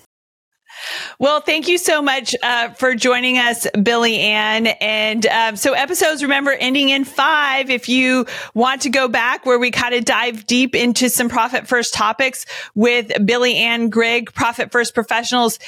Well, 1.18 1.40
thank 1.40 1.68
you 1.68 1.78
so 1.78 2.02
much 2.02 2.34
uh, 2.42 2.70
for 2.70 2.94
joining 2.94 3.38
us, 3.38 3.66
Billie 3.82 4.18
Anne. 4.18 4.66
And 4.66 5.26
um, 5.26 5.56
so, 5.56 5.72
episodes, 5.72 6.22
remember, 6.22 6.52
ending 6.52 6.90
in 6.90 7.04
five. 7.04 7.70
If 7.70 7.88
you 7.88 8.26
want 8.54 8.82
to 8.82 8.90
go 8.90 9.08
back 9.08 9.46
where 9.46 9.58
we 9.58 9.70
kind 9.70 9.94
of 9.94 10.04
dive 10.04 10.46
deep 10.46 10.74
into 10.74 11.08
some 11.08 11.28
profit 11.28 11.66
first 11.66 11.94
topics 11.94 12.46
with 12.74 13.10
Billie 13.24 13.56
Anne 13.56 13.90
Grigg, 13.90 14.32
Profit 14.32 14.70
First 14.72 14.94
Professionals, 14.94 15.58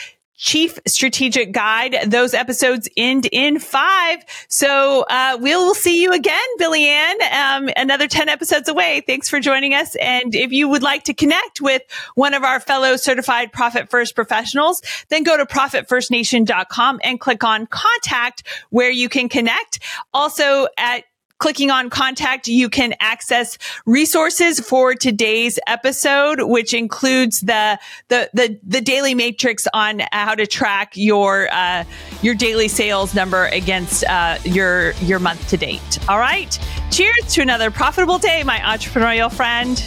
Chief 0.41 0.79
Strategic 0.87 1.53
Guide. 1.53 1.97
Those 2.07 2.33
episodes 2.33 2.89
end 2.97 3.29
in 3.31 3.59
five. 3.59 4.25
So 4.49 5.05
uh, 5.11 5.37
we'll 5.39 5.75
see 5.75 6.03
you 6.03 6.13
again, 6.13 6.41
Billie 6.57 6.87
Anne, 6.87 7.19
um, 7.31 7.71
another 7.77 8.09
10 8.09 8.31
episodes 8.31 8.67
away. 8.67 9.03
Thanks 9.07 9.29
for 9.29 9.39
joining 9.39 9.75
us. 9.75 9.97
And 9.97 10.35
if 10.35 10.51
you 10.51 10.67
would 10.67 10.83
like 10.83 11.05
to 11.05 11.15
connect 11.15 11.61
with 11.61 11.83
one 12.15 12.33
of 12.33 12.43
our 12.43 12.59
fellow 12.59 12.97
certified 12.97 13.53
Profit 13.53 13.91
First 13.91 14.15
professionals, 14.15 14.81
then 15.11 15.25
go 15.25 15.37
to 15.37 15.45
profitfirstnation.com 15.45 17.01
and 17.05 17.21
click 17.21 17.45
on 17.45 17.67
contact 17.67 18.43
where 18.71 18.91
you 18.91 19.11
can 19.11 19.29
connect. 19.29 19.81
Also 20.15 20.69
at 20.79 21.05
clicking 21.41 21.71
on 21.71 21.91
contact, 21.91 22.47
you 22.47 22.69
can 22.69 22.95
access 23.01 23.59
resources 23.87 24.61
for 24.61 24.95
today's 24.95 25.59
episode, 25.67 26.43
which 26.43 26.73
includes 26.73 27.41
the, 27.41 27.79
the, 28.09 28.31
the, 28.33 28.61
the 28.63 28.81
daily 28.81 29.15
matrix 29.15 29.67
on 29.75 30.03
how 30.13 30.35
to 30.35 30.47
track 30.47 30.93
your, 30.95 31.49
uh, 31.53 31.83
your 32.23 32.35
daily 32.35 32.69
sales 32.69 33.15
number 33.15 33.47
against, 33.47 34.05
uh, 34.05 34.39
your, 34.45 34.93
your 35.01 35.19
month 35.19 35.49
to 35.49 35.57
date. 35.57 35.99
All 36.09 36.19
right. 36.19 36.57
Cheers 36.91 37.35
to 37.35 37.41
another 37.41 37.71
profitable 37.71 38.19
day, 38.19 38.45
my 38.45 38.59
entrepreneurial 38.59 39.33
friend. 39.33 39.79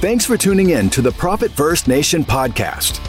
Thanks 0.00 0.24
for 0.24 0.36
tuning 0.36 0.70
in 0.70 0.90
to 0.90 1.02
the 1.02 1.10
Profit 1.10 1.50
First 1.50 1.88
Nation 1.88 2.24
podcast. 2.24 3.04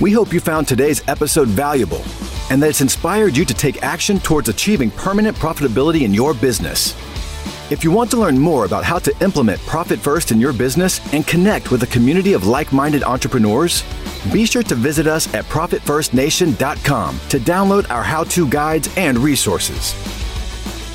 We 0.00 0.10
hope 0.10 0.32
you 0.32 0.40
found 0.40 0.66
today's 0.66 1.02
episode 1.08 1.48
valuable 1.48 2.02
and 2.50 2.62
that 2.62 2.70
it's 2.70 2.80
inspired 2.80 3.36
you 3.36 3.44
to 3.44 3.54
take 3.54 3.82
action 3.82 4.18
towards 4.18 4.48
achieving 4.48 4.90
permanent 4.90 5.36
profitability 5.36 6.02
in 6.02 6.12
your 6.12 6.34
business. 6.34 6.94
If 7.70 7.82
you 7.82 7.90
want 7.90 8.10
to 8.10 8.18
learn 8.18 8.38
more 8.38 8.66
about 8.66 8.84
how 8.84 8.98
to 8.98 9.24
implement 9.24 9.60
Profit 9.62 9.98
First 9.98 10.30
in 10.30 10.40
your 10.40 10.52
business 10.52 11.00
and 11.14 11.26
connect 11.26 11.70
with 11.70 11.82
a 11.82 11.86
community 11.86 12.34
of 12.34 12.46
like 12.46 12.72
minded 12.72 13.02
entrepreneurs, 13.02 13.82
be 14.32 14.44
sure 14.44 14.62
to 14.64 14.74
visit 14.74 15.06
us 15.06 15.32
at 15.32 15.44
ProfitFirstNation.com 15.46 17.20
to 17.30 17.38
download 17.40 17.90
our 17.90 18.02
how 18.02 18.24
to 18.24 18.48
guides 18.48 18.90
and 18.98 19.18
resources. 19.18 19.94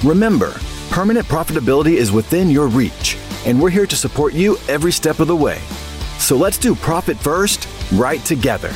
Remember, 0.03 0.53
permanent 0.91 1.25
profitability 1.25 1.93
is 1.93 2.11
within 2.11 2.49
your 2.49 2.67
reach, 2.67 3.17
and 3.45 3.59
we're 3.59 3.69
here 3.71 3.87
to 3.87 3.95
support 3.95 4.33
you 4.33 4.57
every 4.67 4.91
step 4.91 5.19
of 5.19 5.27
the 5.27 5.35
way. 5.35 5.59
So 6.19 6.37
let's 6.37 6.57
do 6.57 6.75
Profit 6.75 7.17
First 7.17 7.67
right 7.93 8.23
together. 8.25 8.71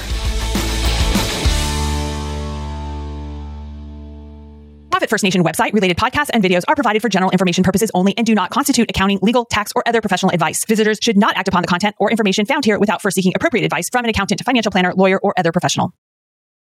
First 5.13 5.23
Nation 5.23 5.43
website 5.43 5.73
related 5.73 5.95
podcasts 5.95 6.32
and 6.34 6.43
videos 6.43 6.63
are 6.67 6.73
provided 6.73 6.99
for 6.99 7.08
general 7.08 7.30
information 7.30 7.63
purposes 7.63 7.91
only 7.93 8.17
and 8.17 8.26
do 8.26 8.34
not 8.34 8.49
constitute 8.49 8.89
accounting, 8.89 9.19
legal, 9.21 9.45
tax, 9.45 9.71
or 9.76 9.84
other 9.88 10.02
professional 10.02 10.32
advice. 10.32 10.65
Visitors 10.65 10.97
should 11.04 11.17
not 11.17 11.38
act 11.38 11.47
upon 11.47 11.62
the 11.62 11.67
content 11.67 11.95
or 11.99 12.10
information 12.10 12.47
found 12.47 12.65
here 12.65 12.80
without 12.80 12.99
first 12.99 13.13
seeking 13.15 13.32
appropriate 13.36 13.63
advice 13.63 13.89
from 13.91 14.06
an 14.06 14.10
accountant, 14.10 14.43
financial 14.43 14.71
planner, 14.71 14.91
lawyer, 14.95 15.19
or 15.21 15.36
other 15.38 15.52
professional. 15.52 15.93